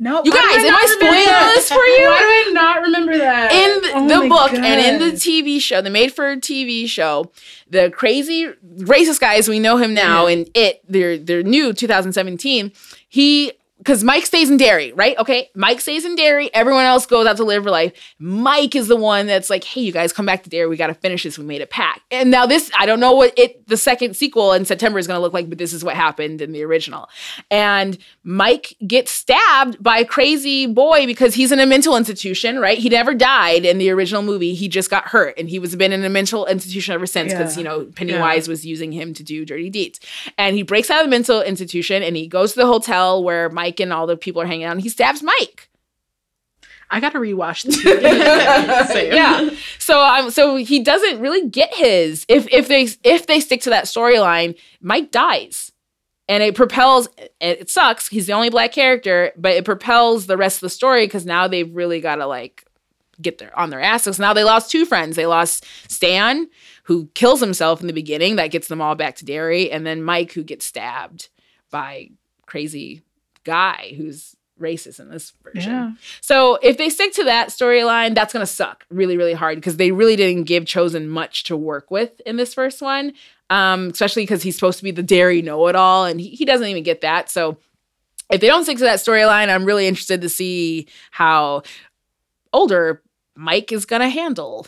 No, 0.00 0.22
You 0.24 0.30
guys, 0.30 0.64
am 0.64 0.74
I 0.76 0.86
spoiling 0.86 1.54
this 1.54 1.68
for 1.68 1.74
you? 1.74 2.06
Why 2.06 2.18
do 2.44 2.50
I 2.50 2.52
not 2.52 2.82
remember 2.82 3.18
that? 3.18 3.50
In 3.52 3.80
the, 3.82 3.90
Oh 3.96 4.22
the 4.22 4.28
book 4.28 4.52
and 4.52 4.64
in 4.64 5.00
the 5.00 5.16
TV 5.16 5.60
show, 5.60 5.82
the 5.82 5.90
made 5.90 6.12
for 6.12 6.36
TV 6.36 6.86
show, 6.86 7.32
the 7.68 7.90
crazy 7.90 8.46
racist 8.76 9.18
guy 9.18 9.34
as 9.34 9.48
we 9.48 9.58
know 9.58 9.76
him 9.76 9.94
now 9.94 10.26
in 10.26 10.46
it, 10.54 10.80
their 10.88 11.18
their 11.18 11.42
new 11.42 11.72
2017, 11.72 12.70
he 13.08 13.52
because 13.78 14.04
Mike 14.04 14.26
stays 14.26 14.50
in 14.50 14.56
Derry, 14.56 14.92
right? 14.92 15.16
Okay, 15.18 15.50
Mike 15.54 15.80
stays 15.80 16.04
in 16.04 16.14
Derry. 16.16 16.52
Everyone 16.54 16.84
else 16.84 17.06
goes 17.06 17.26
out 17.26 17.36
to 17.38 17.44
live 17.44 17.62
for 17.64 17.70
life. 17.70 17.92
Mike 18.18 18.74
is 18.74 18.88
the 18.88 18.96
one 18.96 19.26
that's 19.26 19.48
like, 19.50 19.64
"Hey, 19.64 19.80
you 19.82 19.92
guys, 19.92 20.12
come 20.12 20.26
back 20.26 20.42
to 20.42 20.50
Derry. 20.50 20.68
We 20.68 20.76
got 20.76 20.88
to 20.88 20.94
finish 20.94 21.22
this. 21.22 21.38
We 21.38 21.44
made 21.44 21.62
a 21.62 21.66
pact." 21.66 22.00
And 22.10 22.30
now 22.30 22.44
this, 22.46 22.70
I 22.78 22.86
don't 22.86 23.00
know 23.00 23.12
what 23.12 23.32
it 23.38 23.66
the 23.68 23.76
second 23.76 24.16
sequel 24.16 24.52
in 24.52 24.64
September 24.64 24.98
is 24.98 25.06
going 25.06 25.16
to 25.18 25.22
look 25.22 25.32
like, 25.32 25.48
but 25.48 25.58
this 25.58 25.72
is 25.72 25.84
what 25.84 25.94
happened 25.94 26.40
in 26.42 26.52
the 26.52 26.62
original. 26.64 27.08
And 27.50 27.98
Mike 28.24 28.76
gets 28.86 29.10
stabbed 29.10 29.82
by 29.82 29.98
a 29.98 30.04
crazy 30.04 30.66
boy 30.66 31.06
because 31.06 31.34
he's 31.34 31.52
in 31.52 31.60
a 31.60 31.66
mental 31.66 31.96
institution, 31.96 32.58
right? 32.58 32.78
He 32.78 32.88
never 32.88 33.14
died 33.14 33.64
in 33.64 33.78
the 33.78 33.90
original 33.90 34.22
movie. 34.22 34.54
He 34.54 34.68
just 34.68 34.90
got 34.90 35.04
hurt, 35.08 35.38
and 35.38 35.48
he 35.48 35.58
was 35.58 35.76
been 35.76 35.92
in 35.92 36.04
a 36.04 36.08
mental 36.10 36.46
institution 36.46 36.94
ever 36.94 37.06
since 37.06 37.32
because 37.32 37.56
Yeah. 37.56 37.58
you 37.60 37.64
know 37.68 37.84
Pennywise 37.94 38.48
was 38.48 38.66
using 38.66 38.90
him 38.90 39.14
to 39.14 39.22
do 39.22 39.44
dirty 39.44 39.70
deeds. 39.70 40.00
And 40.36 40.56
he 40.56 40.62
breaks 40.62 40.90
out 40.90 41.00
of 41.00 41.06
the 41.06 41.10
mental 41.10 41.40
institution 41.42 42.02
and 42.02 42.16
he 42.16 42.26
goes 42.26 42.54
to 42.54 42.60
the 42.60 42.66
hotel 42.66 43.22
where 43.22 43.48
Mike 43.50 43.67
and 43.80 43.92
all 43.92 44.06
the 44.06 44.16
people 44.16 44.42
are 44.42 44.46
hanging 44.46 44.64
out. 44.64 44.72
And 44.72 44.80
he 44.80 44.88
stabs 44.88 45.22
Mike. 45.22 45.68
I 46.90 47.00
gotta 47.00 47.18
rewatch 47.18 47.64
this. 47.64 47.84
yeah. 49.12 49.50
So 49.78 50.00
um, 50.00 50.30
so 50.30 50.56
he 50.56 50.82
doesn't 50.82 51.20
really 51.20 51.48
get 51.48 51.74
his. 51.74 52.24
If 52.28 52.48
if 52.50 52.68
they 52.68 52.88
if 53.04 53.26
they 53.26 53.40
stick 53.40 53.62
to 53.62 53.70
that 53.70 53.84
storyline, 53.84 54.58
Mike 54.80 55.10
dies. 55.10 55.72
And 56.30 56.42
it 56.42 56.54
propels 56.54 57.08
it 57.40 57.70
sucks. 57.70 58.08
He's 58.08 58.26
the 58.26 58.34
only 58.34 58.50
black 58.50 58.72
character, 58.72 59.32
but 59.36 59.52
it 59.52 59.64
propels 59.64 60.26
the 60.26 60.36
rest 60.36 60.58
of 60.58 60.60
the 60.62 60.70
story 60.70 61.06
because 61.06 61.24
now 61.24 61.48
they've 61.48 61.74
really 61.74 62.00
got 62.00 62.16
to 62.16 62.26
like 62.26 62.64
get 63.20 63.38
their 63.38 63.56
on 63.58 63.70
their 63.70 63.80
asses. 63.80 64.18
Now 64.18 64.32
they 64.32 64.44
lost 64.44 64.70
two 64.70 64.84
friends. 64.84 65.16
They 65.16 65.26
lost 65.26 65.64
Stan, 65.90 66.48
who 66.84 67.08
kills 67.14 67.40
himself 67.40 67.80
in 67.80 67.86
the 67.86 67.92
beginning, 67.92 68.36
that 68.36 68.50
gets 68.50 68.68
them 68.68 68.80
all 68.80 68.94
back 68.94 69.16
to 69.16 69.24
Derry, 69.24 69.70
and 69.70 69.86
then 69.86 70.02
Mike, 70.02 70.32
who 70.32 70.42
gets 70.42 70.66
stabbed 70.66 71.28
by 71.70 72.10
crazy 72.46 73.02
guy 73.48 73.94
who's 73.96 74.36
racist 74.60 75.00
in 75.00 75.08
this 75.08 75.32
version. 75.42 75.72
Yeah. 75.72 75.92
So 76.20 76.56
if 76.62 76.78
they 76.78 76.88
stick 76.90 77.12
to 77.14 77.24
that 77.24 77.48
storyline, 77.48 78.14
that's 78.14 78.32
gonna 78.32 78.46
suck 78.46 78.84
really, 78.90 79.16
really 79.16 79.34
hard 79.34 79.56
because 79.56 79.76
they 79.76 79.92
really 79.92 80.16
didn't 80.16 80.44
give 80.44 80.66
Chosen 80.66 81.08
much 81.08 81.44
to 81.44 81.56
work 81.56 81.90
with 81.90 82.20
in 82.26 82.36
this 82.36 82.54
first 82.54 82.82
one. 82.82 83.12
Um, 83.50 83.88
especially 83.88 84.24
because 84.24 84.42
he's 84.42 84.56
supposed 84.56 84.78
to 84.78 84.84
be 84.84 84.90
the 84.90 85.02
Derry 85.02 85.40
know-it-all, 85.40 86.04
and 86.04 86.20
he, 86.20 86.28
he 86.28 86.44
doesn't 86.44 86.66
even 86.66 86.82
get 86.82 87.00
that. 87.00 87.30
So 87.30 87.56
if 88.30 88.42
they 88.42 88.46
don't 88.46 88.64
stick 88.64 88.76
to 88.76 88.84
that 88.84 88.98
storyline, 88.98 89.48
I'm 89.48 89.64
really 89.64 89.86
interested 89.86 90.20
to 90.20 90.28
see 90.28 90.86
how 91.10 91.62
older 92.52 93.02
Mike 93.36 93.72
is 93.72 93.86
gonna 93.86 94.10
handle 94.10 94.66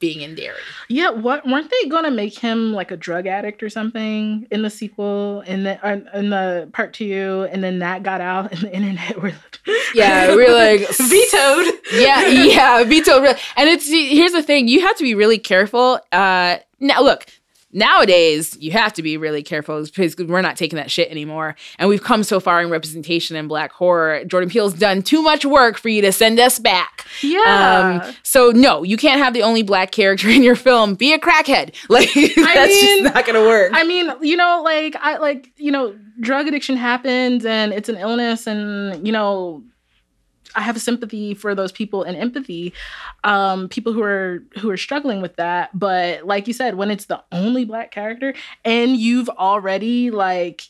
being 0.00 0.20
in 0.20 0.34
Derry. 0.34 0.58
Yeah, 0.88 1.10
what 1.10 1.46
weren't 1.46 1.70
they 1.70 1.88
gonna 1.88 2.10
make 2.10 2.38
him 2.38 2.72
like 2.72 2.90
a 2.90 2.96
drug 2.96 3.26
addict 3.26 3.62
or 3.62 3.68
something 3.68 4.46
in 4.50 4.62
the 4.62 4.70
sequel 4.70 5.42
in 5.46 5.64
the 5.64 5.84
uh, 5.86 6.00
in 6.18 6.30
the 6.30 6.68
part 6.72 6.92
two, 6.92 7.46
and 7.50 7.62
then 7.62 7.80
that 7.80 8.02
got 8.02 8.20
out 8.20 8.52
and 8.52 8.60
the 8.60 8.74
internet 8.74 9.20
were 9.20 9.32
Yeah, 9.94 10.34
we're 10.34 10.54
like 10.54 10.88
vetoed. 10.96 11.74
yeah, 11.92 12.26
yeah, 12.26 12.84
veto. 12.84 13.24
And 13.56 13.68
it's 13.68 13.88
here's 13.88 14.32
the 14.32 14.42
thing: 14.42 14.68
you 14.68 14.80
have 14.82 14.96
to 14.96 15.02
be 15.04 15.14
really 15.14 15.38
careful. 15.38 16.00
Uh, 16.12 16.58
now, 16.80 17.02
look, 17.02 17.26
nowadays 17.72 18.56
you 18.60 18.72
have 18.72 18.92
to 18.94 19.02
be 19.02 19.16
really 19.16 19.42
careful 19.42 19.82
because 19.82 20.16
we're 20.16 20.40
not 20.40 20.56
taking 20.56 20.76
that 20.76 20.90
shit 20.90 21.10
anymore, 21.10 21.56
and 21.78 21.88
we've 21.88 22.02
come 22.02 22.22
so 22.22 22.40
far 22.40 22.62
in 22.62 22.70
representation 22.70 23.36
in 23.36 23.48
black 23.48 23.72
horror. 23.72 24.24
Jordan 24.24 24.48
Peele's 24.48 24.74
done 24.74 25.02
too 25.02 25.22
much 25.22 25.44
work 25.44 25.78
for 25.78 25.88
you 25.88 26.02
to 26.02 26.12
send 26.12 26.38
us 26.40 26.58
back. 26.58 27.06
Yeah. 27.22 28.02
Um, 28.04 28.14
so 28.22 28.50
no, 28.50 28.82
you 28.82 28.96
can't 28.96 29.20
have 29.20 29.34
the 29.34 29.42
only 29.42 29.62
black 29.62 29.90
character 29.90 30.28
in 30.38 30.42
your 30.42 30.56
film 30.56 30.94
be 30.94 31.12
a 31.12 31.18
crackhead. 31.18 31.74
Like 31.88 32.12
that's 32.12 32.36
mean, 32.36 33.02
just 33.02 33.14
not 33.14 33.26
gonna 33.26 33.42
work. 33.42 33.72
I 33.74 33.82
mean, 33.82 34.12
you 34.20 34.36
know, 34.36 34.60
like 34.62 34.94
I 34.96 35.16
like, 35.16 35.50
you 35.56 35.72
know, 35.72 35.96
drug 36.20 36.46
addiction 36.46 36.76
happens 36.76 37.44
and 37.44 37.72
it's 37.72 37.88
an 37.88 37.96
illness 37.96 38.46
and, 38.46 39.06
you 39.06 39.12
know, 39.12 39.64
I 40.58 40.62
have 40.62 40.80
sympathy 40.80 41.34
for 41.34 41.54
those 41.54 41.70
people 41.70 42.02
and 42.02 42.16
empathy, 42.16 42.72
um, 43.22 43.68
people 43.68 43.92
who 43.92 44.02
are 44.02 44.42
who 44.58 44.68
are 44.70 44.76
struggling 44.76 45.22
with 45.22 45.36
that. 45.36 45.70
But 45.78 46.26
like 46.26 46.48
you 46.48 46.52
said, 46.52 46.74
when 46.74 46.90
it's 46.90 47.04
the 47.04 47.22
only 47.30 47.64
black 47.64 47.92
character 47.92 48.34
and 48.64 48.96
you've 48.96 49.28
already 49.28 50.10
like 50.10 50.62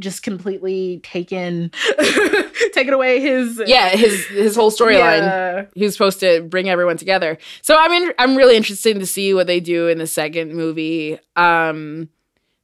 just 0.00 0.24
completely 0.24 1.00
taken 1.04 1.70
taken 2.72 2.92
away 2.92 3.20
his 3.20 3.62
yeah, 3.66 3.90
his 3.90 4.26
his 4.26 4.56
whole 4.56 4.72
storyline. 4.72 5.20
Yeah. 5.20 5.66
who's 5.76 5.92
supposed 5.92 6.18
to 6.20 6.42
bring 6.42 6.68
everyone 6.68 6.96
together. 6.96 7.38
So 7.62 7.76
i 7.78 7.88
mean 7.88 8.10
I'm 8.18 8.34
really 8.34 8.56
interested 8.56 8.98
to 8.98 9.06
see 9.06 9.32
what 9.32 9.46
they 9.46 9.60
do 9.60 9.86
in 9.86 9.98
the 9.98 10.08
second 10.08 10.54
movie. 10.54 11.20
Um, 11.36 12.08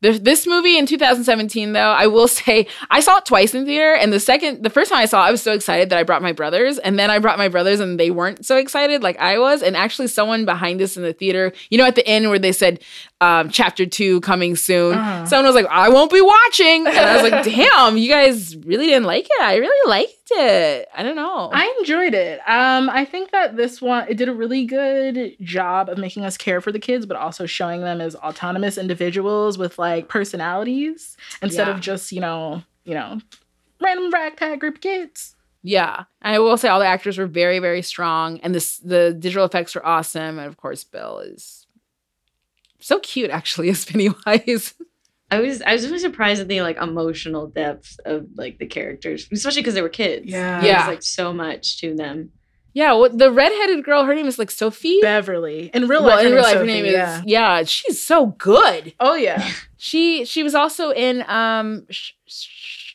this 0.03 0.47
movie 0.47 0.77
in 0.77 0.85
2017, 0.87 1.73
though, 1.73 1.81
I 1.81 2.07
will 2.09 2.29
say 2.41 2.67
I 2.91 3.01
saw 3.01 3.19
it 3.19 3.25
twice 3.25 3.55
in 3.55 3.65
theater, 3.65 3.95
and 3.95 4.13
the 4.13 4.21
second, 4.21 4.63
the 4.63 4.71
first 4.71 4.91
time 4.91 4.99
I 5.01 5.07
saw, 5.07 5.25
it, 5.25 5.29
I 5.29 5.31
was 5.31 5.43
so 5.43 5.53
excited 5.53 5.91
that 5.91 5.99
I 5.99 6.03
brought 6.03 6.23
my 6.23 6.33
brothers, 6.33 6.79
and 6.79 6.99
then 6.99 7.11
I 7.11 7.19
brought 7.21 7.39
my 7.39 7.49
brothers, 7.49 7.81
and 7.81 7.99
they 7.99 8.11
weren't 8.11 8.45
so 8.45 8.57
excited 8.57 9.03
like 9.03 9.19
I 9.19 9.39
was. 9.39 9.63
And 9.63 9.77
actually, 9.77 10.09
someone 10.09 10.45
behind 10.45 10.83
us 10.83 10.97
in 10.97 11.03
the 11.05 11.13
theater, 11.13 11.53
you 11.71 11.79
know, 11.79 11.85
at 11.87 11.95
the 11.95 12.07
end 12.07 12.29
where 12.29 12.39
they 12.39 12.53
said 12.53 12.81
um, 13.21 13.49
chapter 13.51 13.87
two 13.87 14.21
coming 14.23 14.57
soon, 14.57 14.95
Uh-huh. 14.99 15.27
someone 15.27 15.47
was 15.47 15.55
like, 15.55 15.67
"I 15.71 15.89
won't 15.89 16.11
be 16.13 16.21
watching," 16.21 16.87
and 16.87 16.99
I 16.99 17.23
was 17.23 17.31
like, 17.31 17.45
"Damn, 17.55 17.97
you 17.97 18.11
guys 18.11 18.57
really 18.57 18.87
didn't 18.87 19.05
like 19.07 19.27
it. 19.27 19.43
I 19.43 19.57
really 19.57 19.89
like 19.89 20.09
it. 20.09 20.22
I 20.31 21.03
don't 21.03 21.17
know." 21.17 21.51
I 21.53 21.75
enjoyed 21.81 22.15
it. 22.15 22.41
Um, 22.49 22.89
I 22.91 23.05
think 23.05 23.31
that 23.33 23.57
this 23.57 23.81
one 23.83 24.07
it 24.09 24.17
did 24.17 24.29
a 24.29 24.35
really 24.35 24.65
good 24.65 25.37
job 25.41 25.89
of 25.89 25.99
making 25.99 26.25
us 26.25 26.37
care 26.37 26.61
for 26.61 26.73
the 26.73 26.79
kids, 26.79 27.07
but 27.07 27.17
also 27.17 27.47
showing 27.47 27.81
them 27.83 28.01
as 28.01 28.15
autonomous 28.17 28.79
individuals 28.79 29.59
with 29.59 29.79
like 29.79 30.09
personalities 30.09 31.17
instead 31.43 31.67
Yeah. 31.69 31.75
of 31.75 31.81
just 31.81 32.13
you 32.13 32.21
know 32.21 32.63
you 32.85 32.95
know 32.95 33.21
random 33.81 34.11
ragtag 34.13 34.61
group 34.61 34.77
of 34.77 34.81
kids. 34.81 35.35
Yeah, 35.65 36.05
I 36.21 36.39
will 36.41 36.57
say 36.57 36.69
all 36.69 36.81
the 36.81 36.87
actors 36.87 37.19
were 37.19 37.27
very, 37.27 37.61
very 37.61 37.83
strong, 37.83 38.41
and 38.41 38.55
this 38.55 38.79
the 38.79 39.13
digital 39.17 39.45
effects 39.45 39.75
were 39.75 39.87
awesome, 39.87 40.39
and 40.39 40.47
of 40.49 40.57
course, 40.57 40.83
Bill 40.85 41.19
is 41.21 41.67
so 42.81 42.99
cute 43.01 43.31
actually 43.31 43.69
as 43.75 43.85
Pennywise. 43.85 44.75
I 45.33 45.41
was 45.41 45.63
I 45.63 45.73
was 45.73 45.87
really 45.87 45.99
surprised 45.99 46.41
at 46.41 46.49
the 46.49 46.61
like 46.63 46.77
emotional 46.77 47.47
depth 47.47 47.99
of 48.05 48.27
like 48.37 48.59
the 48.59 48.67
characters, 48.67 49.27
especially 49.33 49.63
because 49.63 49.75
they 49.75 49.83
were 49.83 49.89
kids. 49.89 50.27
Yeah. 50.27 50.63
Yeah. 50.65 50.79
was 50.87 50.95
like 50.95 51.03
so 51.03 51.33
much 51.33 51.79
to 51.81 51.95
them. 51.97 52.31
yeah, 52.75 52.93
what 52.93 53.17
the 53.19 53.31
redheaded 53.31 53.85
girl? 53.85 54.05
Her 54.05 54.15
name 54.15 54.27
is 54.27 54.39
like 54.39 54.51
Sophie. 54.51 54.99
Beverly 55.03 55.71
in 55.75 55.89
real 55.89 56.05
well, 56.05 56.17
life. 56.17 56.27
in 56.27 56.33
her 56.33 56.37
real 56.37 56.43
life, 56.45 56.55
name's 56.55 56.61
her 56.61 56.67
name 56.75 56.85
Sophie, 56.85 57.21
is 57.21 57.25
yeah. 57.27 57.65
She's 57.65 58.03
so 58.03 58.27
good. 58.27 58.95
Oh 59.01 59.15
yeah. 59.15 59.41
She 59.85 60.25
she 60.25 60.45
was 60.45 60.55
also 60.55 60.91
in 60.93 61.25
um 61.29 61.87
sh- 61.91 62.13
sh- 62.27 62.49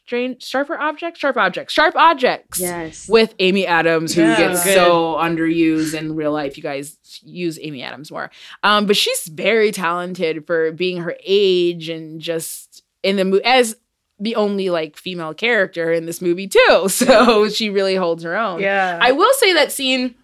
strange 0.07 0.41
sharper 0.41 0.77
objects, 0.79 1.19
sharp 1.19 1.35
objects, 1.35 1.73
sharp 1.73 1.93
objects. 1.97 2.59
Yes. 2.61 3.09
with 3.09 3.35
Amy 3.39 3.67
Adams, 3.67 4.13
who 4.15 4.21
Yeah. 4.21 4.37
gets 4.37 4.63
Good. 4.63 4.73
so 4.75 5.15
underused 5.19 5.93
in 5.93 6.15
real 6.15 6.31
life. 6.31 6.55
You 6.55 6.63
guys 6.63 6.97
use 7.23 7.59
Amy 7.61 7.83
Adams 7.83 8.09
more. 8.09 8.31
Um, 8.63 8.85
but 8.85 8.95
she's 8.95 9.27
very 9.27 9.71
talented 9.73 10.47
for 10.47 10.71
being 10.71 10.97
her 11.01 11.15
age 11.25 11.89
and 11.89 12.21
just 12.21 12.83
in 13.03 13.17
the 13.17 13.25
movie 13.25 13.43
as 13.43 13.75
the 14.17 14.35
only 14.37 14.69
like 14.69 14.95
female 14.95 15.33
character 15.33 15.91
in 15.91 16.05
this 16.05 16.21
movie 16.21 16.47
too. 16.47 16.87
So 16.87 17.49
she 17.49 17.69
really 17.69 17.95
holds 17.95 18.23
her 18.23 18.37
own. 18.37 18.61
Yeah. 18.61 18.97
I 19.01 19.11
will 19.11 19.33
say 19.33 19.53
that 19.53 19.73
scene 19.73 20.15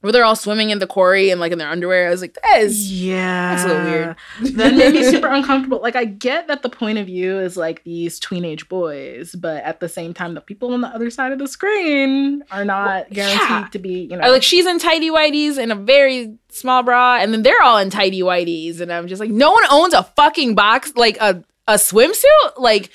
where 0.00 0.12
they're 0.12 0.24
all 0.24 0.36
swimming 0.36 0.70
in 0.70 0.78
the 0.78 0.86
quarry 0.86 1.30
and 1.30 1.40
like 1.40 1.52
in 1.52 1.58
their 1.58 1.68
underwear, 1.68 2.06
I 2.06 2.10
was 2.10 2.22
like, 2.22 2.34
that 2.34 2.60
is 2.60 2.90
yeah. 2.90 3.54
that's 3.54 3.64
a 3.64 3.68
little 3.68 3.84
weird. 3.84 4.16
that 4.56 4.74
made 4.74 4.94
me 4.94 5.04
super 5.10 5.28
uncomfortable. 5.28 5.80
Like 5.80 5.96
I 5.96 6.04
get 6.04 6.48
that 6.48 6.62
the 6.62 6.70
point 6.70 6.98
of 6.98 7.06
view 7.06 7.38
is 7.38 7.56
like 7.56 7.84
these 7.84 8.18
teenage 8.18 8.68
boys, 8.68 9.34
but 9.34 9.62
at 9.62 9.80
the 9.80 9.88
same 9.88 10.14
time, 10.14 10.34
the 10.34 10.40
people 10.40 10.72
on 10.72 10.80
the 10.80 10.88
other 10.88 11.10
side 11.10 11.32
of 11.32 11.38
the 11.38 11.48
screen 11.48 12.42
are 12.50 12.64
not 12.64 13.10
guaranteed 13.10 13.48
yeah. 13.48 13.68
to 13.70 13.78
be, 13.78 14.08
you 14.10 14.16
know. 14.16 14.30
Like 14.30 14.42
she's 14.42 14.66
in 14.66 14.78
tidy 14.78 15.10
whities 15.10 15.58
and 15.58 15.70
a 15.70 15.76
very 15.76 16.36
small 16.48 16.82
bra, 16.82 17.18
and 17.20 17.32
then 17.32 17.42
they're 17.42 17.62
all 17.62 17.78
in 17.78 17.90
tidy 17.90 18.20
whities, 18.20 18.80
and 18.80 18.92
I'm 18.92 19.06
just 19.06 19.20
like, 19.20 19.30
no 19.30 19.52
one 19.52 19.64
owns 19.70 19.94
a 19.94 20.02
fucking 20.02 20.54
box 20.54 20.92
like 20.96 21.18
a 21.20 21.44
a 21.70 21.76
swimsuit. 21.76 22.58
Like 22.58 22.92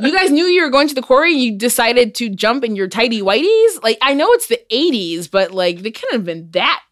you 0.00 0.16
guys 0.16 0.30
knew 0.30 0.44
you 0.44 0.62
were 0.62 0.70
going 0.70 0.88
to 0.88 0.94
the 0.94 1.02
quarry, 1.02 1.32
you 1.32 1.56
decided 1.56 2.14
to 2.16 2.28
jump 2.28 2.64
in 2.64 2.76
your 2.76 2.88
tidy 2.88 3.20
whities. 3.20 3.82
Like 3.82 3.98
I 4.02 4.14
know 4.14 4.28
it's 4.32 4.48
the 4.48 4.60
'80s, 4.70 5.30
but 5.30 5.52
like 5.52 5.80
they 5.82 5.90
couldn't 5.90 6.14
have 6.14 6.24
been 6.24 6.50
that 6.52 6.82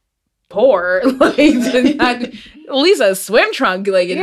poor. 0.49 1.03
like 1.05 1.55
not, 1.97 2.23
at 2.23 2.75
least 2.75 3.01
a 3.01 3.15
swim 3.15 3.53
trunk. 3.53 3.87
Like 3.89 4.09
make 4.09 4.17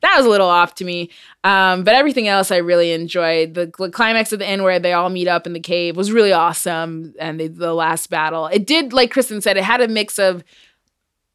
that 0.00 0.14
was 0.16 0.26
a 0.26 0.28
little 0.28 0.48
off 0.48 0.74
to 0.76 0.84
me. 0.84 1.10
Um, 1.42 1.84
but 1.84 1.94
everything 1.94 2.28
else 2.28 2.50
I 2.50 2.56
really 2.56 2.92
enjoyed. 2.92 3.54
The, 3.54 3.70
cl- 3.76 3.90
climax 3.90 4.32
at 4.32 4.38
the 4.38 4.46
end 4.46 4.62
where 4.62 4.78
they 4.78 4.92
all 4.94 5.10
meet 5.10 5.28
up 5.28 5.46
in 5.46 5.52
the 5.52 5.60
cave 5.60 5.96
was 5.96 6.10
really 6.10 6.32
awesome. 6.32 7.14
And 7.18 7.38
they, 7.38 7.48
the 7.48 7.74
last 7.74 8.08
battle, 8.08 8.46
it 8.46 8.66
did, 8.66 8.94
like 8.94 9.10
Kristen 9.10 9.42
said, 9.42 9.56
it 9.56 9.64
had 9.64 9.82
a 9.82 9.88
mix 9.88 10.18
of 10.18 10.42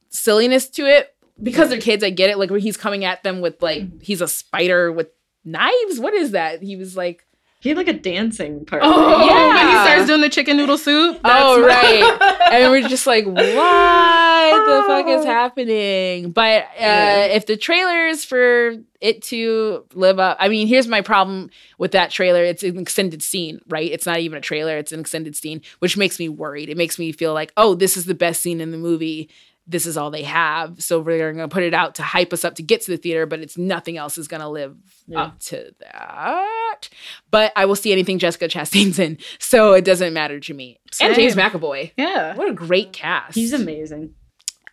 silliness 0.10 0.68
to 0.70 0.86
it 0.88 1.16
because 1.42 1.70
they're 1.70 1.80
kids. 1.82 2.04
I 2.04 2.10
get 2.10 2.30
it. 2.30 2.38
Like 2.38 2.50
where 2.50 2.60
he's 2.60 2.78
coming 2.78 3.06
at 3.06 3.24
them 3.24 3.42
with 3.42 3.62
like 3.62 4.02
he's 4.02 4.22
a 4.22 4.28
spider 4.28 4.92
with 4.92 5.08
knives. 5.46 6.00
What 6.00 6.14
is 6.14 6.32
that? 6.32 6.62
He 6.62 6.76
was 6.76 6.96
like, 6.98 7.26
He 7.62 7.70
had 7.70 7.78
like 7.78 7.88
a 7.88 7.94
dancing 7.94 8.66
part. 8.66 8.82
Oh, 8.86 9.26
Yeah. 9.28 9.56
when 9.56 9.68
he 9.68 9.74
starts 9.90 10.08
doing 10.08 10.22
the 10.22 10.30
chicken 10.30 10.58
noodle 10.58 10.78
soup. 10.78 11.20
oh 11.24 11.62
right, 11.66 12.52
and 12.52 12.72
we're 12.72 12.88
just 12.88 13.06
like, 13.08 13.26
what 13.26 13.36
the 13.36 14.84
fuck 14.88 15.08
is 15.08 15.26
happening? 15.26 16.32
But 16.32 16.64
uh, 16.64 16.68
Yeah. 16.80 17.26
if 17.26 17.46
the 17.46 17.58
trailers 17.58 18.24
for 18.26 18.76
it 19.02 19.22
to 19.24 19.86
live 19.94 20.20
up, 20.20 20.38
I 20.40 20.50
mean, 20.50 20.68
here's 20.68 20.88
my 20.88 21.02
problem 21.02 21.50
with 21.78 21.92
that 21.92 22.12
trailer. 22.12 22.44
It's 22.44 22.64
an 22.64 22.78
extended 22.78 23.22
scene, 23.24 23.60
right? 23.68 23.90
It's 23.92 24.06
not 24.06 24.20
even 24.20 24.38
a 24.38 24.42
trailer; 24.42 24.78
it's 24.78 24.92
an 24.92 25.00
extended 25.00 25.36
scene, 25.36 25.62
which 25.80 25.98
makes 25.98 26.20
me 26.20 26.30
worried. 26.30 26.70
It 26.70 26.78
makes 26.78 27.00
me 27.00 27.12
feel 27.12 27.34
like, 27.34 27.52
oh, 27.58 27.76
this 27.76 27.96
is 27.98 28.06
the 28.06 28.14
best 28.14 28.42
scene 28.42 28.62
in 28.62 28.72
the 28.72 28.78
movie. 28.78 29.30
This 29.72 29.86
is 29.86 29.98
all 29.98 30.10
they 30.10 30.24
have, 30.24 30.82
so 30.82 31.00
we're 31.00 31.20
going 31.32 31.38
to 31.38 31.54
put 31.54 31.62
it 31.62 31.76
out 31.76 31.94
to 31.96 32.04
hype 32.04 32.34
us 32.34 32.44
up 32.44 32.56
to 32.56 32.64
get 32.64 32.82
to 32.82 32.92
the 32.92 32.98
theater. 32.98 33.28
But 33.28 33.40
it's 33.40 33.56
nothing 33.56 33.98
else 33.98 34.18
is 34.18 34.28
going 34.28 34.42
to 34.42 34.50
live 34.50 34.76
Yeah. 35.08 35.22
up 35.22 35.40
to 35.42 35.72
that. 35.82 36.90
But 37.30 37.54
I 37.56 37.66
will 37.66 37.76
see 37.76 37.92
anything 37.92 38.18
Jessica 38.18 38.48
Chastain's 38.48 38.98
in, 38.98 39.20
so 39.38 39.74
it 39.74 39.86
doesn't 39.86 40.12
matter 40.14 40.40
to 40.40 40.54
me. 40.56 40.80
And 41.00 41.14
James 41.16 41.36
Same. 41.36 41.50
McAvoy. 41.52 41.92
Yeah. 41.98 42.36
What 42.36 42.50
a 42.50 42.54
great 42.54 42.94
cast. 42.94 43.36
He's 43.36 43.54
amazing. 43.54 44.16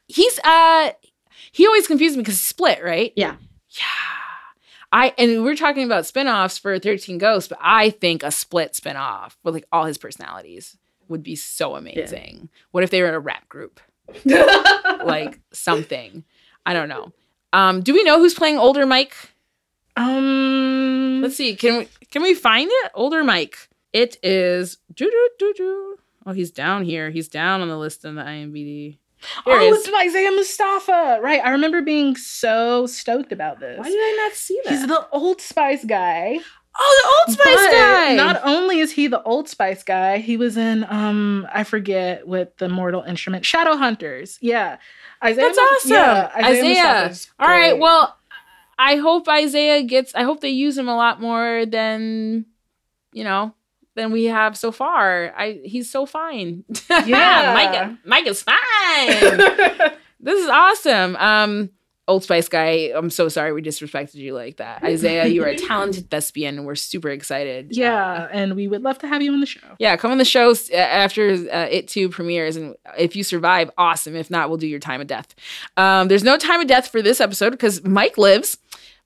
He's 0.09 0.38
uh 0.45 0.93
he 1.53 1.67
always 1.67 1.87
confused 1.87 2.17
me 2.17 2.23
because 2.23 2.41
split, 2.41 2.83
right? 2.83 3.12
Yeah. 3.17 3.37
Yeah. 3.71 3.85
I 4.93 5.12
and 5.19 5.43
we're 5.45 5.57
talking 5.57 5.85
about 5.85 6.07
spin-offs 6.07 6.59
for 6.59 6.79
13 6.79 7.19
Ghosts, 7.19 7.49
but 7.49 7.59
I 7.61 7.91
think 7.91 8.23
a 8.23 8.31
split 8.31 8.75
spin-off 8.76 9.37
with 9.43 9.53
like 9.55 9.67
all 9.73 9.85
his 9.85 9.99
personalities 9.99 10.76
would 11.09 11.23
be 11.23 11.37
so 11.37 11.75
amazing. 11.76 12.49
What 12.71 12.83
if 12.85 12.91
they 12.91 13.03
were 13.03 13.09
in 13.09 13.15
a 13.15 13.21
rap 13.21 13.49
group? 13.49 13.81
like 14.25 15.41
something. 15.53 16.25
I 16.65 16.75
don't 16.75 16.89
know. 16.89 17.13
Um, 17.53 17.81
do 17.81 17.95
we 17.95 18.03
know 18.05 18.19
who's 18.19 18.35
playing 18.35 18.59
older 18.59 18.87
Mike? 18.87 19.15
Um. 19.97 21.21
Let's 21.23 21.37
see. 21.37 21.57
Can 21.57 21.79
we 21.79 21.89
can 22.11 22.23
we 22.23 22.35
find 22.35 22.71
it? 22.71 22.91
Older 22.95 23.25
Mike. 23.25 23.69
It 23.93 24.19
is 24.23 24.79
doo 24.93 25.11
doo 25.11 25.31
doo 25.39 25.55
doo. 25.57 25.97
Oh, 26.27 26.33
he's 26.33 26.51
down 26.51 26.85
here. 26.85 27.11
He's 27.11 27.29
down 27.29 27.63
on 27.63 27.69
the 27.69 27.79
list 27.79 28.05
in 28.05 28.17
the 28.17 28.23
IMDb. 28.23 28.99
Here 29.45 29.55
oh, 29.57 29.75
it's 29.75 29.89
Isaiah 29.89 30.31
Mustafa. 30.31 31.21
Right. 31.23 31.41
I 31.43 31.51
remember 31.51 31.83
being 31.83 32.17
so 32.17 32.87
stoked 32.87 33.33
about 33.33 33.61
this. 33.61 33.79
Why 33.79 33.89
did 33.89 33.99
I 33.99 34.25
not 34.25 34.37
see 34.37 34.61
that? 34.65 34.71
He's 34.71 34.87
the 34.87 35.09
Old 35.11 35.41
Spice 35.41 35.85
guy. 35.85 36.39
Oh, 36.78 37.25
the 37.26 37.30
Old 37.30 37.38
Spice 37.38 37.66
But 37.66 37.71
guy. 37.73 38.14
Not 38.14 38.40
only 38.45 38.80
is 38.80 38.92
he 38.92 39.06
the 39.06 39.23
Old 39.23 39.49
Spice 39.49 39.83
guy, 39.83 40.18
he 40.18 40.37
was 40.37 40.56
in 40.56 40.85
um 40.88 41.47
I 41.52 41.64
forget 41.64 42.26
with 42.26 42.56
the 42.59 42.68
Mortal 42.68 43.02
Instrument 43.02 43.45
Shadow 43.45 43.76
Hunters. 43.76 44.39
Yeah, 44.41 44.78
Isaiah. 45.25 45.45
That's 45.45 45.56
Mus- 45.58 45.71
awesome. 45.73 45.91
Yeah, 45.93 46.30
Isaiah. 46.36 46.75
Mustafa's 46.75 47.30
All 47.39 47.49
right. 47.49 47.78
Well, 47.78 48.17
I 48.78 48.97
hope 48.97 49.28
Isaiah 49.28 49.82
gets. 49.82 50.15
I 50.15 50.23
hope 50.23 50.41
they 50.41 50.50
use 50.50 50.76
him 50.76 50.89
a 50.89 50.97
lot 50.97 51.21
more 51.21 51.65
than, 51.67 52.47
you 53.12 53.25
know, 53.25 53.54
than 53.95 54.12
we 54.12 54.25
have 54.25 54.56
so 54.56 54.71
far. 54.71 55.32
I 55.36 55.60
he's 55.65 55.91
so 55.91 56.06
fine. 56.06 56.65
Yeah. 57.06 57.52
Mike. 57.54 57.99
Mike 58.04 58.26
is 58.26 58.43
fine. 58.43 58.56
this 60.21 60.43
is 60.43 60.49
awesome. 60.49 61.17
Um, 61.17 61.71
Old 62.08 62.23
Spice 62.23 62.49
guy. 62.49 62.92
I'm 62.95 63.10
so 63.10 63.28
sorry 63.28 63.52
we 63.52 63.62
disrespected 63.62 64.14
you 64.14 64.32
like 64.34 64.58
that, 64.58 64.84
Isaiah. 64.84 65.26
You 65.26 65.42
are 65.42 65.49
a 65.49 65.56
talented 65.56 66.08
thespian, 66.10 66.56
and 66.56 66.66
we're 66.66 66.76
super 66.76 67.08
excited. 67.08 67.66
Uh, 67.66 67.69
yeah, 67.73 68.28
and 68.30 68.54
we 68.54 68.69
would 68.69 68.82
love 68.82 68.99
to 68.99 69.08
have 69.08 69.23
you 69.23 69.32
on 69.32 69.40
the 69.40 69.47
show. 69.47 69.60
yeah, 69.78 69.97
come 69.97 70.12
on 70.12 70.19
the 70.19 70.25
show 70.25 70.54
after 70.73 71.30
uh, 71.30 71.66
it 71.71 71.88
too 71.88 72.08
premieres, 72.08 72.56
and 72.56 72.76
if 72.97 73.16
you 73.16 73.25
survive, 73.25 73.71
awesome. 73.76 74.14
If 74.14 74.30
not, 74.30 74.49
we'll 74.49 74.58
do 74.58 74.69
your 74.69 74.78
time 74.78 75.00
of 75.00 75.08
death. 75.08 75.34
Um, 75.76 76.08
there's 76.08 76.25
no 76.25 76.38
time 76.38 76.60
of 76.60 76.69
death 76.69 76.88
for 76.88 77.02
this 77.02 77.21
episode 77.21 77.50
because 77.50 77.82
Mike 77.84 78.19
lives 78.19 78.56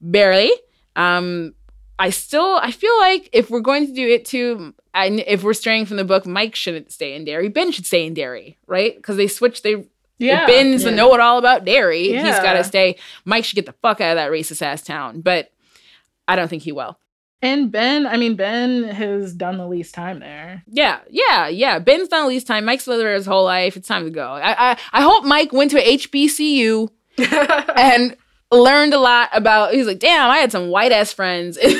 barely. 0.00 0.52
Um, 0.94 1.54
I 1.98 2.10
still 2.10 2.58
I 2.62 2.70
feel 2.70 2.98
like 3.00 3.28
if 3.32 3.50
we're 3.50 3.60
going 3.60 3.86
to 3.86 3.92
do 3.92 4.08
it 4.08 4.24
too, 4.24 4.74
and 4.94 5.20
if 5.20 5.42
we're 5.42 5.52
straying 5.52 5.86
from 5.86 5.98
the 5.98 6.04
book, 6.04 6.26
Mike 6.26 6.54
shouldn't 6.54 6.92
stay 6.92 7.14
in 7.14 7.24
Derry. 7.24 7.48
Ben 7.48 7.72
should 7.72 7.86
stay 7.86 8.06
in 8.06 8.14
Derry, 8.14 8.58
right? 8.66 8.96
Because 8.96 9.16
they 9.16 9.26
switched. 9.26 9.62
They 9.62 9.86
Yeah, 10.20 10.46
Ben's 10.46 10.84
the 10.84 10.90
know 10.92 11.12
it 11.14 11.20
all 11.20 11.38
about 11.38 11.64
Derry. 11.64 12.04
He's 12.12 12.22
got 12.22 12.52
to 12.54 12.64
stay. 12.64 12.96
Mike 13.24 13.44
should 13.44 13.56
get 13.56 13.66
the 13.66 13.74
fuck 13.82 14.00
out 14.00 14.12
of 14.12 14.16
that 14.16 14.30
racist 14.30 14.62
ass 14.62 14.82
town, 14.82 15.20
but 15.22 15.50
I 16.28 16.36
don't 16.36 16.48
think 16.48 16.62
he 16.62 16.72
will. 16.72 16.98
and 17.42 17.72
Ben. 17.72 18.06
I 18.06 18.16
mean, 18.16 18.36
Ben 18.36 18.84
has 18.84 19.34
done 19.34 19.56
the 19.58 19.66
least 19.66 19.94
time 19.94 20.20
there. 20.20 20.62
Yeah, 20.66 21.00
yeah, 21.08 21.48
yeah. 21.48 21.78
Ben's 21.78 22.08
done 22.08 22.24
the 22.24 22.28
least 22.28 22.46
time. 22.46 22.64
Mike's 22.66 22.86
lived 22.86 23.00
there 23.00 23.14
his 23.14 23.26
whole 23.26 23.44
life. 23.44 23.76
It's 23.76 23.88
time 23.88 24.04
to 24.04 24.10
go. 24.10 24.26
I, 24.28 24.72
I, 24.72 24.78
I 24.92 25.02
hope 25.02 25.24
Mike 25.24 25.52
went 25.52 25.70
to 25.72 25.82
HBCU 25.82 26.88
and 27.76 28.16
learned 28.50 28.94
a 28.94 28.98
lot 28.98 29.28
about. 29.32 29.72
He's 29.72 29.86
like, 29.86 29.98
damn, 29.98 30.30
I 30.30 30.38
had 30.38 30.50
some 30.50 30.68
white 30.68 30.92
ass 30.92 31.12
friends. 31.12 31.56
like, 31.62 31.72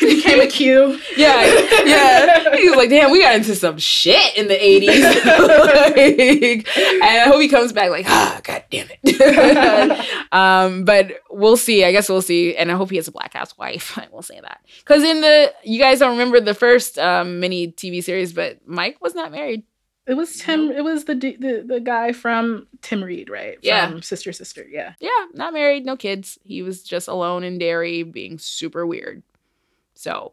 he 0.00 0.06
became 0.16 0.40
a 0.40 0.46
Q. 0.46 0.98
yeah, 1.16 1.44
yeah. 1.84 2.56
He 2.56 2.68
was 2.68 2.76
like, 2.76 2.90
damn, 2.90 3.10
we 3.10 3.20
got 3.20 3.36
into 3.36 3.54
some 3.54 3.78
shit 3.78 4.36
in 4.36 4.48
the 4.48 4.54
80s. 4.54 4.96
Like, 5.76 6.76
and 6.76 7.02
I 7.02 7.24
hope 7.26 7.40
he 7.40 7.48
comes 7.48 7.72
back 7.72 7.90
like, 7.90 8.06
ah, 8.08 8.40
god 8.42 8.64
damn 8.70 8.88
it. 9.02 10.32
um, 10.32 10.84
but 10.84 11.20
we'll 11.30 11.56
see. 11.56 11.84
I 11.84 11.92
guess 11.92 12.08
we'll 12.08 12.22
see. 12.22 12.56
And 12.56 12.70
I 12.70 12.74
hope 12.74 12.90
he 12.90 12.96
has 12.96 13.08
a 13.08 13.12
black 13.12 13.34
ass 13.34 13.56
wife. 13.56 13.96
I 13.98 14.08
will 14.10 14.22
say 14.22 14.40
that. 14.40 14.60
Because 14.78 15.02
in 15.02 15.20
the, 15.20 15.52
you 15.64 15.78
guys 15.78 15.98
don't 15.98 16.12
remember 16.12 16.40
the 16.40 16.54
first 16.54 16.98
um, 16.98 17.40
mini 17.40 17.68
TV 17.72 18.02
series, 18.02 18.32
but 18.32 18.66
Mike 18.66 18.98
was 19.00 19.14
not 19.14 19.32
married. 19.32 19.64
It 20.06 20.14
was 20.14 20.38
Tim. 20.38 20.70
It 20.70 20.84
was 20.84 21.04
the 21.04 21.14
the 21.14 21.64
the 21.66 21.80
guy 21.80 22.12
from 22.12 22.68
Tim 22.80 23.02
Reid, 23.02 23.28
right? 23.28 23.58
Yeah. 23.60 23.90
From 23.90 24.02
Sister 24.02 24.32
Sister. 24.32 24.64
Yeah. 24.68 24.94
Yeah, 25.00 25.26
not 25.34 25.52
married, 25.52 25.84
no 25.84 25.96
kids. 25.96 26.38
He 26.44 26.62
was 26.62 26.82
just 26.82 27.08
alone 27.08 27.42
in 27.42 27.58
Derry 27.58 28.04
being 28.04 28.38
super 28.38 28.86
weird. 28.86 29.22
So 29.94 30.32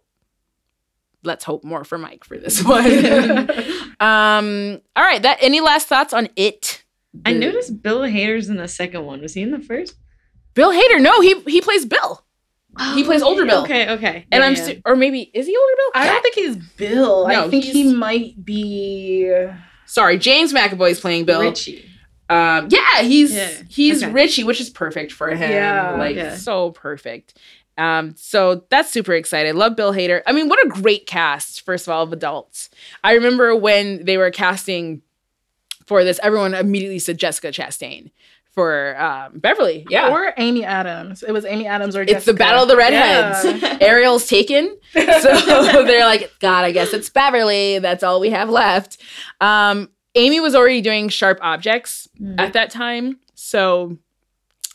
let's 1.23 1.43
hope 1.43 1.63
more 1.63 1.83
for 1.83 1.97
Mike 1.97 2.23
for 2.23 2.37
this 2.37 2.63
one. 2.63 2.85
um, 3.99 4.81
all 4.95 5.03
right. 5.03 5.21
That 5.21 5.37
any 5.41 5.59
last 5.59 5.87
thoughts 5.87 6.13
on 6.13 6.29
it? 6.35 6.83
I 7.25 7.33
noticed 7.33 7.81
Bill 7.81 8.01
Hader's 8.01 8.49
in 8.49 8.57
the 8.57 8.67
second 8.67 9.05
one. 9.05 9.21
Was 9.21 9.33
he 9.33 9.41
in 9.41 9.51
the 9.51 9.59
first? 9.59 9.95
Bill 10.53 10.71
Hader. 10.71 11.01
No, 11.01 11.19
he 11.21 11.39
he 11.41 11.61
plays 11.61 11.85
Bill. 11.85 12.22
He 12.95 13.03
plays 13.03 13.21
older 13.21 13.45
Bill. 13.45 13.63
Okay, 13.63 13.89
okay. 13.91 14.25
And 14.31 14.41
Yeah, 14.41 14.63
I'm 14.63 14.69
yeah. 14.69 14.79
or 14.85 14.95
maybe 14.95 15.21
is 15.33 15.45
he 15.45 15.55
older 15.55 15.73
Bill? 15.77 16.01
I 16.01 16.07
don't 16.07 16.21
think 16.21 16.35
he's 16.35 16.55
Bill. 16.55 17.27
No, 17.27 17.45
I 17.45 17.49
think 17.49 17.63
he 17.65 17.93
might 17.93 18.43
be. 18.43 19.31
Sorry, 19.85 20.17
James 20.17 20.53
McAvoy's 20.53 20.99
playing 20.99 21.25
Bill. 21.25 21.41
Richie. 21.41 21.89
Um, 22.29 22.67
yeah, 22.71 23.01
he's 23.01 23.33
Yeah, 23.35 23.51
he's 23.69 24.01
okay. 24.01 24.11
Richie, 24.11 24.43
which 24.43 24.59
is 24.59 24.69
perfect 24.69 25.11
for 25.11 25.29
him. 25.29 25.51
Yeah, 25.51 25.95
like 25.97 26.37
so 26.37 26.71
perfect. 26.71 27.37
Um, 27.77 28.15
so 28.15 28.63
that's 28.69 28.89
super 28.91 29.13
excited. 29.13 29.55
Love 29.55 29.75
Bill 29.75 29.93
Hader. 29.93 30.21
I 30.25 30.31
mean, 30.31 30.47
what 30.47 30.63
a 30.65 30.69
great 30.69 31.05
cast, 31.05 31.61
first 31.61 31.87
of 31.87 31.91
all, 31.93 32.03
of 32.03 32.13
adults. 32.13 32.69
I 33.03 33.13
remember 33.13 33.55
when 33.55 34.05
they 34.05 34.17
were 34.17 34.31
casting 34.31 35.01
for 35.85 36.03
this, 36.03 36.19
everyone 36.23 36.53
immediately 36.53 36.99
said 36.99 37.17
Jessica 37.17 37.49
Chastain 37.49 38.11
for 38.53 38.95
um, 39.01 39.39
Beverly. 39.39 39.85
Yeah. 39.89 40.09
Or 40.11 40.33
Amy 40.37 40.63
Adams. 40.63 41.23
It 41.23 41.31
was 41.31 41.43
Amy 41.45 41.65
Adams 41.67 41.95
or 41.95 42.01
it's 42.03 42.11
Jessica. 42.11 42.33
the 42.33 42.37
Battle 42.37 42.63
of 42.63 42.69
the 42.69 42.77
Redheads. 42.77 43.61
Yeah. 43.61 43.77
Ariel's 43.81 44.27
taken. 44.27 44.77
So 44.93 45.01
they're 45.85 46.05
like, 46.05 46.31
God, 46.39 46.63
I 46.63 46.71
guess 46.71 46.93
it's 46.93 47.09
Beverly. 47.09 47.79
That's 47.79 48.03
all 48.03 48.19
we 48.19 48.29
have 48.29 48.49
left. 48.49 48.97
Um, 49.41 49.89
Amy 50.15 50.39
was 50.39 50.53
already 50.55 50.81
doing 50.81 51.09
sharp 51.09 51.39
objects 51.41 52.07
Mm. 52.21 52.35
at 52.39 52.53
that 52.53 52.69
time. 52.69 53.19
So 53.33 53.97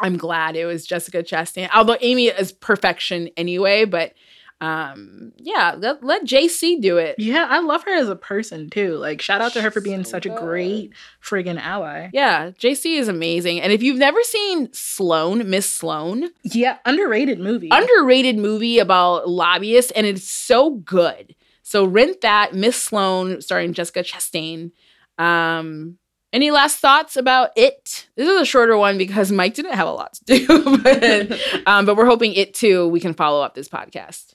I'm 0.00 0.16
glad 0.16 0.56
it 0.56 0.64
was 0.66 0.84
Jessica 0.86 1.22
Chastain. 1.22 1.68
Although 1.72 1.96
Amy 2.00 2.26
is 2.26 2.50
perfection 2.50 3.30
anyway, 3.36 3.84
but 3.84 4.12
um 4.60 5.32
yeah, 5.36 5.74
let, 5.78 6.02
let 6.02 6.24
JC 6.24 6.80
do 6.80 6.96
it. 6.96 7.14
Yeah, 7.18 7.46
I 7.48 7.60
love 7.60 7.84
her 7.84 7.94
as 7.94 8.08
a 8.08 8.16
person 8.16 8.68
too. 8.70 8.96
Like 8.96 9.22
shout 9.22 9.40
out 9.40 9.52
to 9.52 9.62
her 9.62 9.70
for 9.70 9.80
being 9.80 10.02
So 10.04 10.10
such 10.10 10.26
a 10.26 10.30
great 10.30 10.92
friggin' 11.22 11.60
ally. 11.60 12.10
Yeah, 12.12 12.50
JC 12.50 12.98
is 12.98 13.06
amazing. 13.08 13.60
And 13.60 13.72
if 13.72 13.82
you've 13.82 13.98
never 13.98 14.20
seen 14.22 14.68
Sloane, 14.72 15.48
Miss 15.48 15.68
Sloane, 15.70 16.30
Yeah, 16.42 16.78
underrated 16.84 17.38
movie. 17.38 17.68
underrated 17.70 18.36
movie 18.36 18.78
about 18.80 19.28
lobbyists, 19.28 19.92
and 19.92 20.06
it's 20.06 20.28
so 20.28 20.70
good. 20.70 21.34
So 21.62 21.84
rent 21.84 22.22
that, 22.22 22.54
Miss 22.54 22.82
Sloane, 22.82 23.40
starring 23.42 23.74
Jessica 23.74 24.02
Chastain. 24.02 24.72
Um, 25.18 25.98
any 26.32 26.50
last 26.50 26.78
thoughts 26.78 27.16
about 27.16 27.50
it? 27.56 28.08
This 28.16 28.28
is 28.28 28.40
a 28.40 28.44
shorter 28.44 28.76
one 28.76 28.98
because 28.98 29.30
Mike 29.32 29.54
didn't 29.54 29.74
have 29.74 29.88
a 29.88 29.92
lot 29.92 30.14
to 30.14 30.38
do, 30.38 30.78
but, 30.82 31.38
um, 31.66 31.86
but 31.86 31.96
we're 31.96 32.06
hoping 32.06 32.34
it 32.34 32.54
too. 32.54 32.88
We 32.88 33.00
can 33.00 33.14
follow 33.14 33.42
up 33.42 33.54
this 33.54 33.68
podcast. 33.68 34.34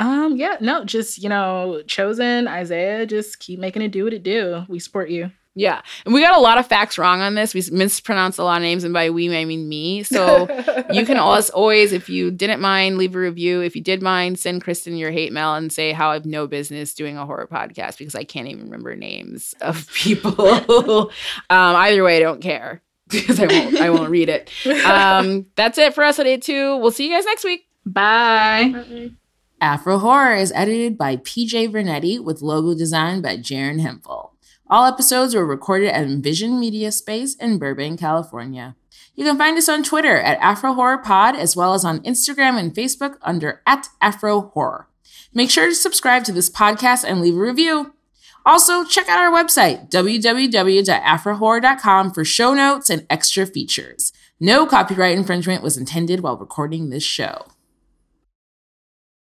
Um, 0.00 0.36
yeah, 0.36 0.56
no, 0.60 0.82
just 0.82 1.22
you 1.22 1.28
know, 1.28 1.82
chosen 1.86 2.48
Isaiah, 2.48 3.04
just 3.04 3.38
keep 3.38 3.60
making 3.60 3.82
it 3.82 3.92
do 3.92 4.04
what 4.04 4.14
it 4.14 4.22
do. 4.22 4.64
We 4.66 4.78
support 4.78 5.10
you. 5.10 5.30
Yeah, 5.54 5.82
and 6.06 6.14
we 6.14 6.22
got 6.22 6.38
a 6.38 6.40
lot 6.40 6.56
of 6.56 6.66
facts 6.66 6.96
wrong 6.96 7.20
on 7.20 7.34
this. 7.34 7.52
We 7.52 7.62
mispronounced 7.70 8.38
a 8.38 8.44
lot 8.44 8.56
of 8.56 8.62
names, 8.62 8.82
and 8.82 8.94
by 8.94 9.10
we 9.10 9.36
I 9.36 9.44
mean 9.44 9.68
me. 9.68 10.02
So 10.04 10.48
you 10.92 11.04
can 11.04 11.18
always, 11.18 11.50
always, 11.50 11.92
if 11.92 12.08
you 12.08 12.30
didn't 12.30 12.62
mind, 12.62 12.96
leave 12.96 13.14
a 13.14 13.18
review. 13.18 13.60
If 13.60 13.76
you 13.76 13.82
did 13.82 14.00
mind, 14.00 14.38
send 14.38 14.62
Kristen 14.62 14.96
your 14.96 15.10
hate 15.10 15.34
mail 15.34 15.54
and 15.54 15.70
say 15.70 15.92
how 15.92 16.12
I've 16.12 16.24
no 16.24 16.46
business 16.46 16.94
doing 16.94 17.18
a 17.18 17.26
horror 17.26 17.46
podcast 17.46 17.98
because 17.98 18.14
I 18.14 18.24
can't 18.24 18.48
even 18.48 18.64
remember 18.64 18.96
names 18.96 19.54
of 19.60 19.86
people. 19.94 20.40
um, 21.50 21.76
either 21.76 22.02
way, 22.04 22.16
I 22.16 22.20
don't 22.20 22.40
care 22.40 22.80
because 23.08 23.38
I 23.38 23.46
won't. 23.46 23.76
I 23.76 23.90
won't 23.90 24.10
read 24.10 24.30
it. 24.30 24.50
Um, 24.86 25.44
that's 25.56 25.76
it 25.76 25.94
for 25.94 26.04
us 26.04 26.18
at 26.18 26.26
eight 26.26 26.42
two. 26.42 26.78
We'll 26.78 26.90
see 26.90 27.06
you 27.06 27.14
guys 27.14 27.26
next 27.26 27.44
week. 27.44 27.66
Bye. 27.84 29.10
Afro 29.60 29.98
Horror 29.98 30.36
is 30.36 30.52
edited 30.54 30.96
by 30.96 31.16
PJ 31.16 31.70
Vernetti 31.70 32.18
with 32.18 32.40
logo 32.40 32.74
design 32.74 33.20
by 33.20 33.36
Jaron 33.36 33.80
Hempel. 33.80 34.32
All 34.68 34.86
episodes 34.86 35.34
were 35.34 35.44
recorded 35.44 35.90
at 35.90 36.04
Envision 36.04 36.58
Media 36.58 36.90
Space 36.90 37.34
in 37.34 37.58
Burbank, 37.58 38.00
California. 38.00 38.74
You 39.14 39.24
can 39.24 39.36
find 39.36 39.58
us 39.58 39.68
on 39.68 39.82
Twitter 39.82 40.18
at 40.18 40.38
Afro 40.38 40.72
Horror 40.72 40.96
Pod 40.98 41.36
as 41.36 41.54
well 41.56 41.74
as 41.74 41.84
on 41.84 42.00
Instagram 42.00 42.58
and 42.58 42.74
Facebook 42.74 43.18
under 43.20 43.60
at 43.66 43.88
Afro 44.00 44.50
Horror. 44.54 44.88
Make 45.34 45.50
sure 45.50 45.68
to 45.68 45.74
subscribe 45.74 46.24
to 46.24 46.32
this 46.32 46.48
podcast 46.48 47.04
and 47.04 47.20
leave 47.20 47.36
a 47.36 47.40
review. 47.40 47.92
Also, 48.46 48.84
check 48.84 49.10
out 49.10 49.18
our 49.18 49.30
website, 49.30 49.90
www.afrohorror.com, 49.90 52.12
for 52.12 52.24
show 52.24 52.54
notes 52.54 52.88
and 52.88 53.06
extra 53.10 53.44
features. 53.44 54.14
No 54.40 54.64
copyright 54.64 55.18
infringement 55.18 55.62
was 55.62 55.76
intended 55.76 56.20
while 56.20 56.38
recording 56.38 56.88
this 56.88 57.04
show. 57.04 57.44